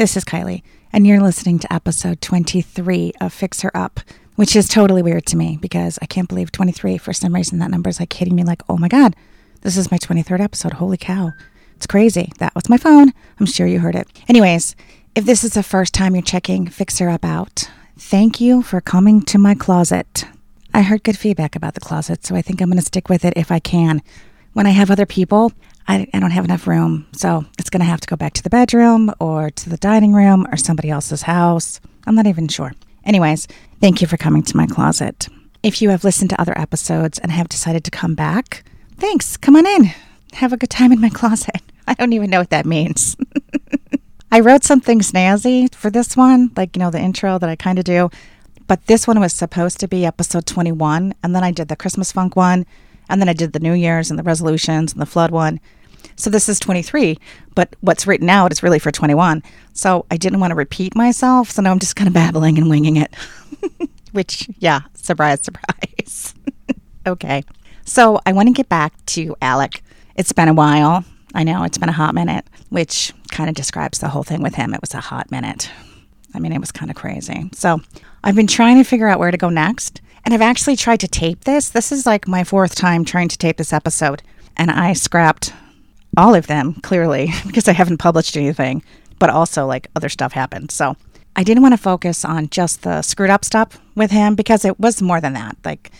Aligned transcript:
This 0.00 0.16
is 0.16 0.24
Kylie, 0.24 0.62
and 0.94 1.06
you're 1.06 1.20
listening 1.20 1.58
to 1.58 1.70
episode 1.70 2.22
23 2.22 3.12
of 3.20 3.34
Fix 3.34 3.60
Her 3.60 3.76
Up, 3.76 4.00
which 4.34 4.56
is 4.56 4.66
totally 4.66 5.02
weird 5.02 5.26
to 5.26 5.36
me 5.36 5.58
because 5.60 5.98
I 6.00 6.06
can't 6.06 6.26
believe 6.26 6.50
23. 6.50 6.96
For 6.96 7.12
some 7.12 7.34
reason, 7.34 7.58
that 7.58 7.70
number 7.70 7.90
is 7.90 8.00
like 8.00 8.10
hitting 8.10 8.34
me 8.34 8.42
like, 8.42 8.62
oh 8.66 8.78
my 8.78 8.88
God, 8.88 9.14
this 9.60 9.76
is 9.76 9.90
my 9.90 9.98
23rd 9.98 10.40
episode. 10.40 10.72
Holy 10.72 10.96
cow. 10.96 11.32
It's 11.76 11.86
crazy. 11.86 12.32
That 12.38 12.54
was 12.54 12.70
my 12.70 12.78
phone. 12.78 13.12
I'm 13.38 13.44
sure 13.44 13.66
you 13.66 13.80
heard 13.80 13.94
it. 13.94 14.08
Anyways, 14.26 14.74
if 15.14 15.26
this 15.26 15.44
is 15.44 15.52
the 15.52 15.62
first 15.62 15.92
time 15.92 16.14
you're 16.14 16.22
checking 16.22 16.66
Fix 16.66 16.98
Her 16.98 17.10
Up 17.10 17.22
out, 17.22 17.68
thank 17.98 18.40
you 18.40 18.62
for 18.62 18.80
coming 18.80 19.20
to 19.24 19.36
my 19.36 19.54
closet. 19.54 20.24
I 20.72 20.80
heard 20.80 21.04
good 21.04 21.18
feedback 21.18 21.54
about 21.54 21.74
the 21.74 21.80
closet, 21.80 22.24
so 22.24 22.34
I 22.34 22.40
think 22.40 22.62
I'm 22.62 22.70
going 22.70 22.78
to 22.78 22.86
stick 22.86 23.10
with 23.10 23.22
it 23.22 23.34
if 23.36 23.52
I 23.52 23.58
can. 23.58 24.00
When 24.54 24.66
I 24.66 24.70
have 24.70 24.90
other 24.90 25.04
people, 25.04 25.52
I, 25.90 26.06
I 26.14 26.20
don't 26.20 26.30
have 26.30 26.44
enough 26.44 26.68
room, 26.68 27.08
so 27.10 27.44
it's 27.58 27.68
going 27.68 27.80
to 27.80 27.86
have 27.86 28.00
to 28.00 28.06
go 28.06 28.14
back 28.14 28.32
to 28.34 28.44
the 28.44 28.48
bedroom 28.48 29.12
or 29.18 29.50
to 29.50 29.68
the 29.68 29.76
dining 29.76 30.12
room 30.12 30.46
or 30.52 30.56
somebody 30.56 30.88
else's 30.88 31.22
house. 31.22 31.80
I'm 32.06 32.14
not 32.14 32.28
even 32.28 32.46
sure. 32.46 32.74
Anyways, 33.04 33.48
thank 33.80 34.00
you 34.00 34.06
for 34.06 34.16
coming 34.16 34.44
to 34.44 34.56
my 34.56 34.68
closet. 34.68 35.26
If 35.64 35.82
you 35.82 35.90
have 35.90 36.04
listened 36.04 36.30
to 36.30 36.40
other 36.40 36.56
episodes 36.56 37.18
and 37.18 37.32
have 37.32 37.48
decided 37.48 37.82
to 37.82 37.90
come 37.90 38.14
back, 38.14 38.62
thanks. 38.98 39.36
Come 39.36 39.56
on 39.56 39.66
in. 39.66 39.90
Have 40.34 40.52
a 40.52 40.56
good 40.56 40.70
time 40.70 40.92
in 40.92 41.00
my 41.00 41.08
closet. 41.08 41.60
I 41.88 41.94
don't 41.94 42.12
even 42.12 42.30
know 42.30 42.38
what 42.38 42.50
that 42.50 42.66
means. 42.66 43.16
I 44.30 44.38
wrote 44.38 44.62
something 44.62 45.00
snazzy 45.00 45.74
for 45.74 45.90
this 45.90 46.16
one, 46.16 46.52
like, 46.56 46.76
you 46.76 46.80
know, 46.80 46.90
the 46.90 47.00
intro 47.00 47.36
that 47.36 47.50
I 47.50 47.56
kind 47.56 47.80
of 47.80 47.84
do. 47.84 48.10
But 48.68 48.86
this 48.86 49.08
one 49.08 49.18
was 49.18 49.32
supposed 49.32 49.80
to 49.80 49.88
be 49.88 50.06
episode 50.06 50.46
21. 50.46 51.14
And 51.24 51.34
then 51.34 51.42
I 51.42 51.50
did 51.50 51.66
the 51.66 51.74
Christmas 51.74 52.12
funk 52.12 52.36
one. 52.36 52.64
And 53.08 53.20
then 53.20 53.28
I 53.28 53.32
did 53.32 53.54
the 53.54 53.58
New 53.58 53.72
Year's 53.72 54.08
and 54.08 54.16
the 54.16 54.22
resolutions 54.22 54.92
and 54.92 55.02
the 55.02 55.06
flood 55.06 55.32
one. 55.32 55.58
So 56.16 56.30
this 56.30 56.48
is 56.48 56.58
23, 56.60 57.18
but 57.54 57.74
what's 57.80 58.06
written 58.06 58.28
out 58.28 58.52
is 58.52 58.62
really 58.62 58.78
for 58.78 58.90
21. 58.90 59.42
So 59.72 60.06
I 60.10 60.16
didn't 60.16 60.40
want 60.40 60.50
to 60.50 60.56
repeat 60.56 60.94
myself. 60.94 61.50
So 61.50 61.62
now 61.62 61.70
I'm 61.70 61.78
just 61.78 61.96
kind 61.96 62.08
of 62.08 62.14
babbling 62.14 62.58
and 62.58 62.68
winging 62.68 62.96
it, 62.96 63.14
which, 64.12 64.48
yeah, 64.58 64.80
surprise, 64.94 65.42
surprise. 65.42 66.34
okay. 67.06 67.42
So 67.84 68.20
I 68.26 68.32
want 68.32 68.48
to 68.48 68.54
get 68.54 68.68
back 68.68 68.94
to 69.06 69.36
Alec. 69.42 69.82
It's 70.16 70.32
been 70.32 70.48
a 70.48 70.54
while. 70.54 71.04
I 71.34 71.44
know 71.44 71.62
it's 71.64 71.78
been 71.78 71.88
a 71.88 71.92
hot 71.92 72.14
minute, 72.14 72.44
which 72.68 73.12
kind 73.30 73.48
of 73.48 73.54
describes 73.54 73.98
the 73.98 74.08
whole 74.08 74.22
thing 74.22 74.42
with 74.42 74.54
him. 74.54 74.74
It 74.74 74.80
was 74.80 74.94
a 74.94 75.00
hot 75.00 75.30
minute. 75.30 75.70
I 76.34 76.38
mean, 76.38 76.52
it 76.52 76.60
was 76.60 76.72
kind 76.72 76.90
of 76.90 76.96
crazy. 76.96 77.50
So 77.52 77.80
I've 78.22 78.36
been 78.36 78.46
trying 78.46 78.76
to 78.76 78.84
figure 78.84 79.08
out 79.08 79.18
where 79.18 79.30
to 79.30 79.36
go 79.36 79.48
next. 79.48 80.00
And 80.24 80.34
I've 80.34 80.42
actually 80.42 80.76
tried 80.76 81.00
to 81.00 81.08
tape 81.08 81.44
this. 81.44 81.70
This 81.70 81.92
is 81.92 82.06
like 82.06 82.28
my 82.28 82.44
fourth 82.44 82.74
time 82.74 83.04
trying 83.04 83.28
to 83.28 83.38
tape 83.38 83.56
this 83.56 83.72
episode. 83.72 84.22
And 84.56 84.70
I 84.70 84.92
scrapped 84.92 85.52
all 86.16 86.34
of 86.34 86.46
them, 86.46 86.74
clearly, 86.74 87.30
because 87.46 87.68
I 87.68 87.72
haven't 87.72 87.98
published 87.98 88.36
anything, 88.36 88.82
but 89.18 89.30
also 89.30 89.66
like 89.66 89.88
other 89.96 90.08
stuff 90.08 90.32
happened. 90.32 90.70
So 90.70 90.96
I 91.36 91.44
didn't 91.44 91.62
want 91.62 91.74
to 91.74 91.78
focus 91.78 92.24
on 92.24 92.48
just 92.48 92.82
the 92.82 93.02
screwed 93.02 93.30
up 93.30 93.44
stuff 93.44 93.80
with 93.94 94.10
him 94.10 94.34
because 94.34 94.64
it 94.64 94.78
was 94.80 95.00
more 95.00 95.20
than 95.20 95.34
that. 95.34 95.56
Like, 95.64 95.90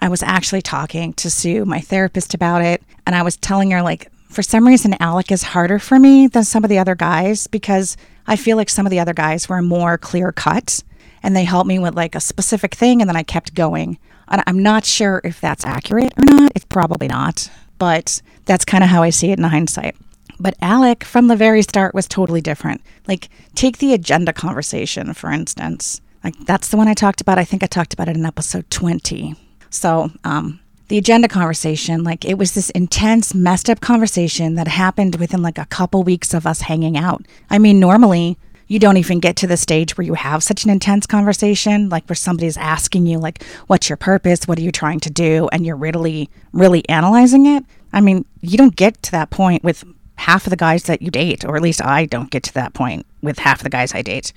I 0.00 0.08
was 0.08 0.22
actually 0.22 0.62
talking 0.62 1.12
to 1.14 1.30
Sue, 1.30 1.64
my 1.64 1.80
therapist, 1.80 2.34
about 2.34 2.62
it. 2.62 2.82
And 3.06 3.16
I 3.16 3.22
was 3.22 3.36
telling 3.36 3.70
her, 3.70 3.82
like, 3.82 4.10
for 4.28 4.42
some 4.42 4.66
reason, 4.66 4.94
Alec 5.00 5.32
is 5.32 5.42
harder 5.42 5.78
for 5.78 5.98
me 5.98 6.26
than 6.26 6.44
some 6.44 6.64
of 6.64 6.70
the 6.70 6.78
other 6.78 6.94
guys 6.94 7.46
because 7.46 7.96
I 8.26 8.36
feel 8.36 8.56
like 8.56 8.68
some 8.68 8.86
of 8.86 8.90
the 8.90 9.00
other 9.00 9.14
guys 9.14 9.48
were 9.48 9.62
more 9.62 9.96
clear 9.96 10.32
cut 10.32 10.82
and 11.22 11.34
they 11.34 11.44
helped 11.44 11.68
me 11.68 11.78
with 11.78 11.94
like 11.94 12.14
a 12.14 12.20
specific 12.20 12.74
thing 12.74 13.00
and 13.00 13.08
then 13.08 13.16
I 13.16 13.22
kept 13.22 13.54
going. 13.54 13.98
And 14.28 14.42
I'm 14.46 14.62
not 14.62 14.84
sure 14.84 15.20
if 15.24 15.40
that's 15.40 15.64
accurate 15.64 16.12
or 16.18 16.24
not. 16.24 16.52
It's 16.54 16.64
probably 16.64 17.08
not, 17.08 17.50
but 17.78 18.22
that's 18.44 18.64
kind 18.64 18.84
of 18.84 18.90
how 18.90 19.02
I 19.02 19.10
see 19.10 19.30
it 19.30 19.38
in 19.38 19.44
hindsight. 19.44 19.96
But 20.38 20.54
Alec, 20.60 21.04
from 21.04 21.28
the 21.28 21.36
very 21.36 21.62
start, 21.62 21.94
was 21.94 22.06
totally 22.06 22.40
different. 22.40 22.82
Like, 23.08 23.28
take 23.54 23.78
the 23.78 23.94
agenda 23.94 24.32
conversation, 24.32 25.14
for 25.14 25.30
instance. 25.30 26.00
Like, 26.22 26.36
that's 26.44 26.68
the 26.68 26.76
one 26.76 26.88
I 26.88 26.94
talked 26.94 27.20
about. 27.20 27.38
I 27.38 27.44
think 27.44 27.62
I 27.62 27.66
talked 27.66 27.94
about 27.94 28.08
it 28.08 28.16
in 28.16 28.26
episode 28.26 28.68
20. 28.70 29.34
So, 29.70 30.10
um, 30.24 30.60
the 30.88 30.98
agenda 30.98 31.26
conversation, 31.28 32.04
like, 32.04 32.24
it 32.24 32.38
was 32.38 32.52
this 32.52 32.70
intense, 32.70 33.34
messed 33.34 33.70
up 33.70 33.80
conversation 33.80 34.54
that 34.54 34.68
happened 34.68 35.16
within 35.16 35.42
like 35.42 35.58
a 35.58 35.66
couple 35.66 36.02
weeks 36.02 36.32
of 36.34 36.46
us 36.46 36.60
hanging 36.60 36.96
out. 36.96 37.24
I 37.50 37.58
mean, 37.58 37.80
normally, 37.80 38.38
you 38.68 38.78
don't 38.78 38.96
even 38.96 39.20
get 39.20 39.36
to 39.36 39.46
the 39.46 39.56
stage 39.56 39.96
where 39.96 40.04
you 40.04 40.14
have 40.14 40.42
such 40.42 40.64
an 40.64 40.70
intense 40.70 41.06
conversation, 41.06 41.88
like 41.88 42.06
where 42.08 42.16
somebody's 42.16 42.56
asking 42.56 43.06
you, 43.06 43.18
like, 43.18 43.44
what's 43.66 43.88
your 43.88 43.96
purpose? 43.96 44.48
What 44.48 44.58
are 44.58 44.62
you 44.62 44.72
trying 44.72 45.00
to 45.00 45.10
do? 45.10 45.48
And 45.52 45.64
you're 45.64 45.76
really, 45.76 46.28
really 46.52 46.88
analyzing 46.88 47.46
it. 47.46 47.64
I 47.92 48.00
mean, 48.00 48.24
you 48.40 48.58
don't 48.58 48.74
get 48.74 49.02
to 49.04 49.10
that 49.12 49.30
point 49.30 49.62
with 49.62 49.84
half 50.16 50.46
of 50.46 50.50
the 50.50 50.56
guys 50.56 50.84
that 50.84 51.02
you 51.02 51.10
date, 51.10 51.44
or 51.44 51.56
at 51.56 51.62
least 51.62 51.84
I 51.84 52.06
don't 52.06 52.30
get 52.30 52.42
to 52.44 52.54
that 52.54 52.74
point 52.74 53.06
with 53.22 53.38
half 53.38 53.60
of 53.60 53.64
the 53.64 53.70
guys 53.70 53.94
I 53.94 54.02
date. 54.02 54.32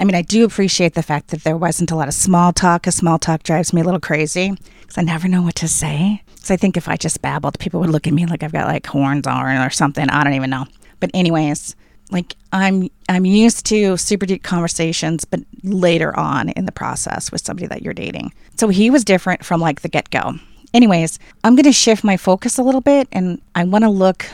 I 0.00 0.04
mean, 0.04 0.14
I 0.14 0.22
do 0.22 0.44
appreciate 0.44 0.94
the 0.94 1.02
fact 1.02 1.28
that 1.28 1.44
there 1.44 1.56
wasn't 1.56 1.90
a 1.90 1.96
lot 1.96 2.08
of 2.08 2.14
small 2.14 2.52
talk, 2.52 2.82
because 2.82 2.96
small 2.96 3.18
talk 3.18 3.42
drives 3.42 3.72
me 3.72 3.80
a 3.80 3.84
little 3.84 4.00
crazy 4.00 4.56
because 4.80 4.98
I 4.98 5.02
never 5.02 5.28
know 5.28 5.42
what 5.42 5.54
to 5.56 5.68
say. 5.68 6.22
So 6.36 6.52
I 6.52 6.56
think 6.56 6.76
if 6.76 6.88
I 6.88 6.96
just 6.96 7.22
babbled, 7.22 7.58
people 7.58 7.80
would 7.80 7.90
look 7.90 8.06
at 8.06 8.12
me 8.12 8.26
like 8.26 8.42
I've 8.42 8.52
got 8.52 8.66
like 8.66 8.86
horns 8.86 9.26
on 9.26 9.44
or 9.44 9.70
something. 9.70 10.08
I 10.10 10.24
don't 10.24 10.34
even 10.34 10.50
know. 10.50 10.66
But 11.00 11.10
anyways, 11.14 11.76
like 12.14 12.36
I'm 12.52 12.88
I'm 13.08 13.26
used 13.26 13.66
to 13.66 13.98
super 13.98 14.24
deep 14.24 14.42
conversations, 14.42 15.24
but 15.24 15.40
later 15.62 16.16
on 16.18 16.48
in 16.50 16.64
the 16.64 16.72
process 16.72 17.30
with 17.30 17.44
somebody 17.44 17.66
that 17.66 17.82
you're 17.82 17.92
dating. 17.92 18.32
So 18.56 18.68
he 18.68 18.88
was 18.88 19.04
different 19.04 19.44
from 19.44 19.60
like 19.60 19.82
the 19.82 19.88
get 19.88 20.08
go. 20.10 20.34
Anyways, 20.72 21.18
I'm 21.42 21.54
going 21.54 21.64
to 21.64 21.72
shift 21.72 22.02
my 22.02 22.16
focus 22.16 22.56
a 22.56 22.62
little 22.62 22.80
bit 22.80 23.08
and 23.12 23.40
I 23.54 23.64
want 23.64 23.84
to 23.84 23.90
look 23.90 24.26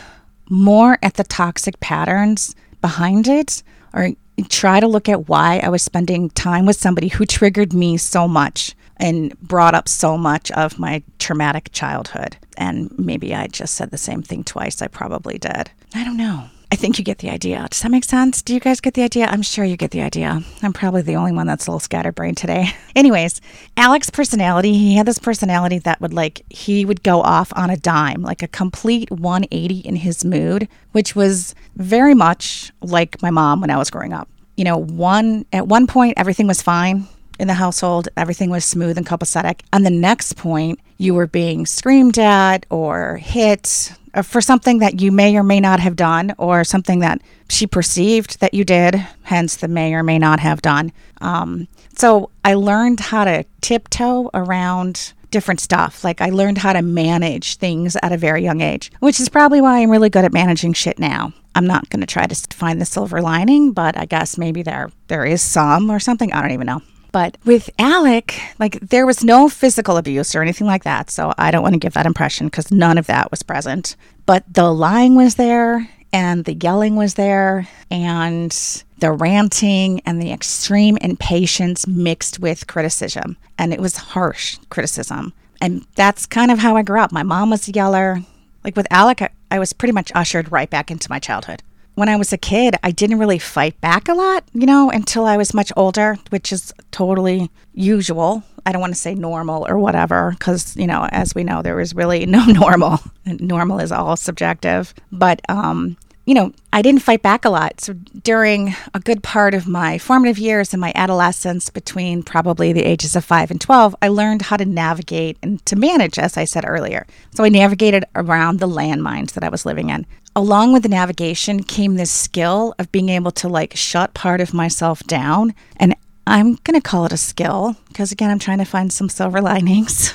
more 0.48 0.98
at 1.02 1.14
the 1.14 1.24
toxic 1.24 1.80
patterns 1.80 2.54
behind 2.80 3.28
it 3.28 3.62
or 3.92 4.10
try 4.48 4.80
to 4.80 4.86
look 4.86 5.08
at 5.08 5.28
why 5.28 5.60
I 5.62 5.68
was 5.68 5.82
spending 5.82 6.30
time 6.30 6.64
with 6.66 6.76
somebody 6.76 7.08
who 7.08 7.26
triggered 7.26 7.72
me 7.72 7.96
so 7.96 8.28
much 8.28 8.74
and 8.96 9.38
brought 9.40 9.74
up 9.74 9.88
so 9.88 10.16
much 10.16 10.50
of 10.52 10.78
my 10.78 11.02
traumatic 11.18 11.70
childhood. 11.72 12.36
And 12.56 12.90
maybe 12.98 13.34
I 13.34 13.46
just 13.46 13.74
said 13.74 13.90
the 13.90 13.98
same 13.98 14.22
thing 14.22 14.44
twice. 14.44 14.82
I 14.82 14.88
probably 14.88 15.38
did. 15.38 15.70
I 15.94 16.04
don't 16.04 16.16
know. 16.18 16.48
I 16.72 16.76
think 16.76 16.98
you 16.98 17.04
get 17.04 17.18
the 17.18 17.30
idea. 17.30 17.66
Does 17.68 17.80
that 17.80 17.90
make 17.90 18.04
sense? 18.04 18.42
Do 18.42 18.54
you 18.54 18.60
guys 18.60 18.80
get 18.80 18.94
the 18.94 19.02
idea? 19.02 19.26
I'm 19.26 19.42
sure 19.42 19.64
you 19.64 19.76
get 19.76 19.90
the 19.90 20.02
idea. 20.02 20.40
I'm 20.62 20.72
probably 20.72 21.02
the 21.02 21.16
only 21.16 21.32
one 21.32 21.48
that's 21.48 21.66
a 21.66 21.70
little 21.70 21.80
scatterbrained 21.80 22.36
today. 22.36 22.68
Anyways, 22.96 23.40
Alec's 23.76 24.08
personality, 24.08 24.74
he 24.74 24.94
had 24.94 25.06
this 25.06 25.18
personality 25.18 25.80
that 25.80 26.00
would 26.00 26.14
like, 26.14 26.42
he 26.48 26.84
would 26.84 27.02
go 27.02 27.22
off 27.22 27.52
on 27.56 27.70
a 27.70 27.76
dime, 27.76 28.22
like 28.22 28.42
a 28.42 28.48
complete 28.48 29.10
180 29.10 29.80
in 29.80 29.96
his 29.96 30.24
mood, 30.24 30.68
which 30.92 31.16
was 31.16 31.56
very 31.74 32.14
much 32.14 32.72
like 32.82 33.20
my 33.20 33.30
mom 33.30 33.60
when 33.60 33.70
I 33.70 33.76
was 33.76 33.90
growing 33.90 34.12
up. 34.12 34.28
You 34.56 34.64
know, 34.64 34.76
one 34.76 35.46
at 35.52 35.66
one 35.66 35.88
point 35.88 36.14
everything 36.18 36.46
was 36.46 36.62
fine 36.62 37.08
in 37.40 37.48
the 37.48 37.54
household, 37.54 38.08
everything 38.16 38.50
was 38.50 38.64
smooth 38.64 38.98
and 38.98 39.06
copacetic. 39.06 39.62
And 39.72 39.84
the 39.84 39.90
next 39.90 40.36
point, 40.36 40.78
you 40.98 41.14
were 41.14 41.26
being 41.26 41.64
screamed 41.64 42.18
at 42.18 42.66
or 42.68 43.16
hit 43.16 43.92
for 44.22 44.40
something 44.40 44.78
that 44.78 45.00
you 45.00 45.12
may 45.12 45.36
or 45.36 45.42
may 45.42 45.60
not 45.60 45.80
have 45.80 45.96
done, 45.96 46.34
or 46.38 46.64
something 46.64 47.00
that 47.00 47.20
she 47.48 47.66
perceived 47.66 48.40
that 48.40 48.54
you 48.54 48.64
did, 48.64 48.94
hence 49.22 49.56
the 49.56 49.68
may 49.68 49.94
or 49.94 50.02
may 50.02 50.18
not 50.18 50.40
have 50.40 50.62
done. 50.62 50.92
Um, 51.20 51.68
so 51.96 52.30
I 52.44 52.54
learned 52.54 53.00
how 53.00 53.24
to 53.24 53.44
tiptoe 53.60 54.30
around 54.34 55.12
different 55.30 55.60
stuff. 55.60 56.02
Like 56.02 56.20
I 56.20 56.30
learned 56.30 56.58
how 56.58 56.72
to 56.72 56.82
manage 56.82 57.56
things 57.56 57.96
at 58.02 58.12
a 58.12 58.16
very 58.16 58.42
young 58.42 58.60
age, 58.60 58.90
which 59.00 59.20
is 59.20 59.28
probably 59.28 59.60
why 59.60 59.78
I'm 59.78 59.90
really 59.90 60.10
good 60.10 60.24
at 60.24 60.32
managing 60.32 60.72
shit 60.72 60.98
now. 60.98 61.32
I'm 61.54 61.66
not 61.66 61.88
going 61.90 62.00
to 62.00 62.06
try 62.06 62.26
to 62.26 62.56
find 62.56 62.80
the 62.80 62.86
silver 62.86 63.20
lining, 63.20 63.72
but 63.72 63.96
I 63.96 64.06
guess 64.06 64.38
maybe 64.38 64.62
there 64.62 64.90
there 65.08 65.24
is 65.24 65.42
some 65.42 65.90
or 65.90 65.98
something. 65.98 66.32
I 66.32 66.40
don't 66.42 66.52
even 66.52 66.66
know. 66.66 66.82
But 67.12 67.36
with 67.44 67.70
Alec, 67.78 68.40
like 68.58 68.78
there 68.80 69.06
was 69.06 69.24
no 69.24 69.48
physical 69.48 69.96
abuse 69.96 70.34
or 70.34 70.42
anything 70.42 70.66
like 70.66 70.84
that. 70.84 71.10
So 71.10 71.32
I 71.38 71.50
don't 71.50 71.62
want 71.62 71.74
to 71.74 71.80
give 71.80 71.94
that 71.94 72.06
impression 72.06 72.46
because 72.46 72.70
none 72.70 72.98
of 72.98 73.06
that 73.06 73.30
was 73.30 73.42
present. 73.42 73.96
But 74.26 74.44
the 74.52 74.70
lying 74.70 75.16
was 75.16 75.34
there 75.34 75.88
and 76.12 76.44
the 76.44 76.54
yelling 76.54 76.96
was 76.96 77.14
there 77.14 77.68
and 77.90 78.50
the 78.98 79.12
ranting 79.12 80.00
and 80.00 80.20
the 80.20 80.32
extreme 80.32 80.96
impatience 80.98 81.86
mixed 81.86 82.38
with 82.38 82.66
criticism. 82.66 83.36
And 83.58 83.72
it 83.72 83.80
was 83.80 83.96
harsh 83.96 84.58
criticism. 84.68 85.32
And 85.60 85.86
that's 85.94 86.26
kind 86.26 86.50
of 86.50 86.58
how 86.58 86.76
I 86.76 86.82
grew 86.82 87.00
up. 87.00 87.12
My 87.12 87.22
mom 87.22 87.50
was 87.50 87.68
a 87.68 87.72
yeller. 87.72 88.22
Like 88.64 88.76
with 88.76 88.86
Alec, 88.90 89.22
I, 89.22 89.30
I 89.50 89.58
was 89.58 89.72
pretty 89.72 89.92
much 89.92 90.12
ushered 90.14 90.52
right 90.52 90.68
back 90.68 90.90
into 90.90 91.10
my 91.10 91.18
childhood 91.18 91.62
when 91.94 92.08
I 92.08 92.16
was 92.16 92.32
a 92.32 92.38
kid, 92.38 92.76
I 92.82 92.90
didn't 92.90 93.18
really 93.18 93.38
fight 93.38 93.80
back 93.80 94.08
a 94.08 94.14
lot, 94.14 94.44
you 94.52 94.66
know, 94.66 94.90
until 94.90 95.24
I 95.24 95.36
was 95.36 95.54
much 95.54 95.72
older, 95.76 96.16
which 96.30 96.52
is 96.52 96.72
totally 96.90 97.50
usual. 97.74 98.42
I 98.64 98.72
don't 98.72 98.80
want 98.80 98.94
to 98.94 99.00
say 99.00 99.14
normal 99.14 99.66
or 99.68 99.78
whatever, 99.78 100.34
because, 100.38 100.76
you 100.76 100.86
know, 100.86 101.08
as 101.10 101.34
we 101.34 101.44
know, 101.44 101.62
there 101.62 101.80
is 101.80 101.94
really 101.94 102.26
no 102.38 102.44
normal. 102.44 103.00
Normal 103.26 103.80
is 103.80 103.92
all 103.92 104.16
subjective. 104.16 104.94
But 105.12 105.40
um, 105.48 105.96
you 106.26 106.34
know, 106.34 106.52
I 106.72 106.82
didn't 106.82 107.02
fight 107.02 107.22
back 107.22 107.44
a 107.44 107.50
lot. 107.50 107.80
So 107.80 107.94
during 107.94 108.74
a 108.94 109.00
good 109.00 109.22
part 109.22 109.54
of 109.54 109.66
my 109.66 109.98
formative 109.98 110.38
years 110.38 110.72
and 110.72 110.80
my 110.80 110.92
adolescence, 110.94 111.70
between 111.70 112.22
probably 112.22 112.72
the 112.72 112.84
ages 112.84 113.16
of 113.16 113.24
five 113.24 113.50
and 113.50 113.60
12, 113.60 113.96
I 114.02 114.08
learned 114.08 114.42
how 114.42 114.56
to 114.56 114.64
navigate 114.64 115.38
and 115.42 115.64
to 115.66 115.76
manage, 115.76 116.18
as 116.18 116.36
I 116.36 116.44
said 116.44 116.64
earlier. 116.66 117.06
So 117.34 117.44
I 117.44 117.48
navigated 117.48 118.04
around 118.14 118.60
the 118.60 118.68
landmines 118.68 119.32
that 119.32 119.44
I 119.44 119.48
was 119.48 119.66
living 119.66 119.90
in. 119.90 120.06
Along 120.36 120.72
with 120.72 120.84
the 120.84 120.88
navigation 120.88 121.62
came 121.62 121.96
this 121.96 122.12
skill 122.12 122.74
of 122.78 122.92
being 122.92 123.08
able 123.08 123.32
to 123.32 123.48
like 123.48 123.74
shut 123.74 124.14
part 124.14 124.40
of 124.40 124.54
myself 124.54 125.02
down. 125.04 125.54
And 125.78 125.96
I'm 126.26 126.54
going 126.62 126.80
to 126.80 126.88
call 126.88 127.06
it 127.06 127.12
a 127.12 127.16
skill 127.16 127.76
because, 127.88 128.12
again, 128.12 128.30
I'm 128.30 128.38
trying 128.38 128.58
to 128.58 128.64
find 128.64 128.92
some 128.92 129.08
silver 129.08 129.40
linings. 129.42 130.14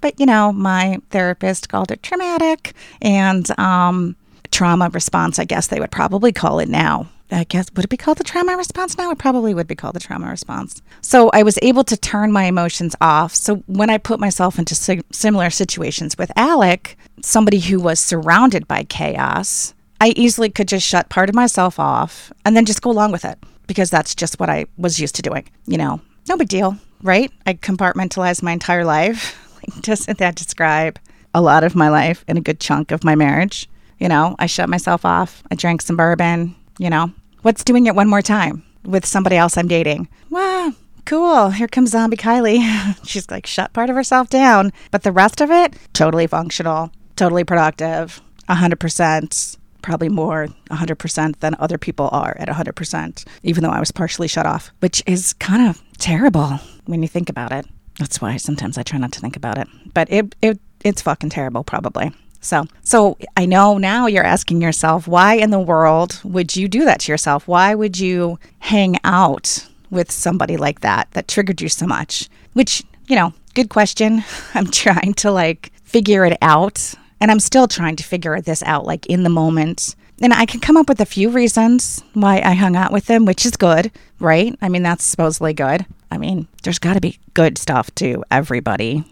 but, 0.00 0.18
you 0.18 0.26
know, 0.26 0.52
my 0.52 0.98
therapist 1.10 1.68
called 1.68 1.92
it 1.92 2.02
traumatic 2.02 2.74
and, 3.00 3.48
um, 3.58 4.16
trauma 4.56 4.88
response, 4.88 5.38
I 5.38 5.44
guess 5.44 5.66
they 5.66 5.80
would 5.80 5.90
probably 5.90 6.32
call 6.32 6.60
it 6.60 6.68
now. 6.70 7.10
I 7.30 7.44
guess 7.44 7.66
would 7.76 7.84
it 7.84 7.90
be 7.90 7.98
called 7.98 8.16
the 8.16 8.24
trauma 8.24 8.56
response 8.56 8.96
now? 8.96 9.10
It 9.10 9.18
probably 9.18 9.52
would 9.52 9.66
be 9.66 9.74
called 9.74 9.94
the 9.94 10.00
trauma 10.00 10.30
response. 10.30 10.80
So 11.02 11.28
I 11.34 11.42
was 11.42 11.58
able 11.60 11.84
to 11.84 11.96
turn 11.96 12.32
my 12.32 12.44
emotions 12.44 12.96
off. 13.02 13.34
So 13.34 13.56
when 13.66 13.90
I 13.90 13.98
put 13.98 14.18
myself 14.18 14.58
into 14.58 14.74
si- 14.74 15.02
similar 15.12 15.50
situations 15.50 16.16
with 16.16 16.32
Alec, 16.36 16.96
somebody 17.20 17.60
who 17.60 17.78
was 17.78 18.00
surrounded 18.00 18.66
by 18.66 18.84
chaos, 18.84 19.74
I 20.00 20.14
easily 20.16 20.48
could 20.48 20.68
just 20.68 20.86
shut 20.86 21.10
part 21.10 21.28
of 21.28 21.34
myself 21.34 21.78
off 21.78 22.32
and 22.46 22.56
then 22.56 22.64
just 22.64 22.80
go 22.80 22.90
along 22.90 23.12
with 23.12 23.26
it 23.26 23.38
because 23.66 23.90
that's 23.90 24.14
just 24.14 24.40
what 24.40 24.48
I 24.48 24.64
was 24.78 24.98
used 24.98 25.16
to 25.16 25.22
doing. 25.22 25.46
You 25.66 25.76
know, 25.76 26.00
no 26.30 26.38
big 26.38 26.48
deal, 26.48 26.78
right? 27.02 27.30
I 27.44 27.54
compartmentalized 27.54 28.42
my 28.42 28.52
entire 28.52 28.86
life. 28.86 29.38
Doesn't 29.82 30.16
that 30.16 30.34
describe 30.34 30.98
a 31.34 31.42
lot 31.42 31.62
of 31.62 31.74
my 31.74 31.90
life 31.90 32.24
and 32.26 32.38
a 32.38 32.40
good 32.40 32.58
chunk 32.58 32.90
of 32.90 33.04
my 33.04 33.14
marriage? 33.14 33.68
You 33.98 34.08
know, 34.08 34.36
I 34.38 34.46
shut 34.46 34.68
myself 34.68 35.04
off. 35.04 35.42
I 35.50 35.54
drank 35.54 35.82
some 35.82 35.96
bourbon. 35.96 36.54
You 36.78 36.90
know, 36.90 37.12
what's 37.42 37.64
doing 37.64 37.86
it 37.86 37.94
one 37.94 38.08
more 38.08 38.22
time 38.22 38.62
with 38.84 39.06
somebody 39.06 39.36
else 39.36 39.56
I'm 39.56 39.68
dating? 39.68 40.08
Wow, 40.30 40.72
cool. 41.04 41.50
Here 41.50 41.68
comes 41.68 41.90
zombie 41.90 42.16
Kylie. 42.16 42.60
She's 43.06 43.30
like 43.30 43.46
shut 43.46 43.72
part 43.72 43.90
of 43.90 43.96
herself 43.96 44.28
down, 44.28 44.72
but 44.90 45.02
the 45.02 45.12
rest 45.12 45.40
of 45.40 45.50
it, 45.50 45.74
totally 45.92 46.26
functional, 46.26 46.90
totally 47.16 47.44
productive, 47.44 48.20
100%, 48.48 49.56
probably 49.82 50.08
more 50.08 50.48
100% 50.70 51.38
than 51.40 51.56
other 51.58 51.78
people 51.78 52.08
are 52.12 52.36
at 52.38 52.48
100%, 52.48 53.24
even 53.42 53.62
though 53.62 53.70
I 53.70 53.80
was 53.80 53.92
partially 53.92 54.28
shut 54.28 54.44
off, 54.44 54.70
which 54.80 55.02
is 55.06 55.32
kind 55.34 55.68
of 55.68 55.82
terrible 55.98 56.58
when 56.86 57.02
you 57.02 57.08
think 57.08 57.30
about 57.30 57.52
it. 57.52 57.66
That's 57.98 58.20
why 58.20 58.36
sometimes 58.36 58.76
I 58.76 58.82
try 58.82 58.98
not 58.98 59.12
to 59.12 59.20
think 59.20 59.36
about 59.36 59.58
it. 59.58 59.68
But 59.94 60.12
it, 60.12 60.34
it 60.42 60.60
it's 60.84 61.02
fucking 61.02 61.30
terrible, 61.30 61.64
probably. 61.64 62.12
So, 62.46 62.66
so 62.82 63.18
I 63.36 63.44
know 63.44 63.76
now 63.76 64.06
you're 64.06 64.24
asking 64.24 64.62
yourself, 64.62 65.08
why 65.08 65.34
in 65.34 65.50
the 65.50 65.58
world 65.58 66.20
would 66.22 66.54
you 66.54 66.68
do 66.68 66.84
that 66.84 67.00
to 67.00 67.12
yourself? 67.12 67.48
Why 67.48 67.74
would 67.74 67.98
you 67.98 68.38
hang 68.60 68.96
out 69.02 69.66
with 69.90 70.12
somebody 70.12 70.56
like 70.56 70.80
that 70.80 71.10
that 71.12 71.26
triggered 71.26 71.60
you 71.60 71.68
so 71.68 71.86
much? 71.86 72.28
Which, 72.52 72.84
you 73.08 73.16
know, 73.16 73.34
good 73.54 73.68
question. 73.68 74.22
I'm 74.54 74.70
trying 74.70 75.14
to 75.14 75.32
like 75.32 75.72
figure 75.82 76.24
it 76.24 76.38
out. 76.40 76.94
And 77.20 77.30
I'm 77.30 77.40
still 77.40 77.66
trying 77.66 77.96
to 77.96 78.04
figure 78.04 78.40
this 78.40 78.62
out, 78.62 78.84
like 78.84 79.06
in 79.06 79.24
the 79.24 79.30
moment. 79.30 79.96
And 80.22 80.32
I 80.32 80.46
can 80.46 80.60
come 80.60 80.76
up 80.76 80.88
with 80.88 81.00
a 81.00 81.06
few 81.06 81.30
reasons 81.30 82.02
why 82.14 82.40
I 82.44 82.54
hung 82.54 82.76
out 82.76 82.92
with 82.92 83.06
them, 83.06 83.24
which 83.24 83.44
is 83.44 83.56
good, 83.56 83.90
right? 84.20 84.56
I 84.62 84.68
mean, 84.68 84.82
that's 84.82 85.04
supposedly 85.04 85.52
good. 85.52 85.84
I 86.10 86.18
mean, 86.18 86.46
there's 86.62 86.78
got 86.78 86.94
to 86.94 87.00
be 87.00 87.18
good 87.34 87.58
stuff 87.58 87.92
to 87.96 88.22
everybody 88.30 89.04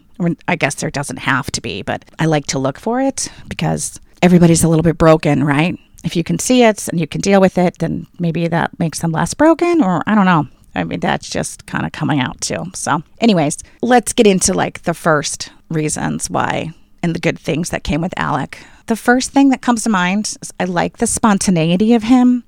I 0.48 0.56
guess 0.56 0.76
there 0.76 0.90
doesn't 0.90 1.18
have 1.18 1.50
to 1.52 1.60
be, 1.60 1.82
but 1.82 2.04
I 2.18 2.26
like 2.26 2.46
to 2.46 2.58
look 2.58 2.78
for 2.78 3.00
it 3.00 3.30
because 3.48 4.00
everybody's 4.22 4.64
a 4.64 4.68
little 4.68 4.82
bit 4.82 4.98
broken, 4.98 5.44
right? 5.44 5.78
If 6.04 6.16
you 6.16 6.24
can 6.24 6.38
see 6.38 6.62
it 6.62 6.88
and 6.88 7.00
you 7.00 7.06
can 7.06 7.20
deal 7.20 7.40
with 7.40 7.56
it, 7.58 7.78
then 7.78 8.06
maybe 8.18 8.46
that 8.48 8.78
makes 8.78 9.00
them 9.00 9.12
less 9.12 9.34
broken, 9.34 9.82
or 9.82 10.02
I 10.06 10.14
don't 10.14 10.26
know. 10.26 10.48
I 10.74 10.84
mean, 10.84 11.00
that's 11.00 11.28
just 11.28 11.66
kind 11.66 11.86
of 11.86 11.92
coming 11.92 12.20
out 12.20 12.40
too. 12.40 12.64
So, 12.74 13.02
anyways, 13.20 13.58
let's 13.80 14.12
get 14.12 14.26
into 14.26 14.52
like 14.52 14.82
the 14.82 14.94
first 14.94 15.50
reasons 15.70 16.28
why 16.28 16.72
and 17.02 17.14
the 17.14 17.20
good 17.20 17.38
things 17.38 17.70
that 17.70 17.84
came 17.84 18.00
with 18.00 18.14
Alec. 18.16 18.58
The 18.86 18.96
first 18.96 19.30
thing 19.30 19.50
that 19.50 19.62
comes 19.62 19.84
to 19.84 19.90
mind 19.90 20.36
is 20.42 20.52
I 20.58 20.64
like 20.64 20.98
the 20.98 21.06
spontaneity 21.06 21.94
of 21.94 22.02
him 22.02 22.44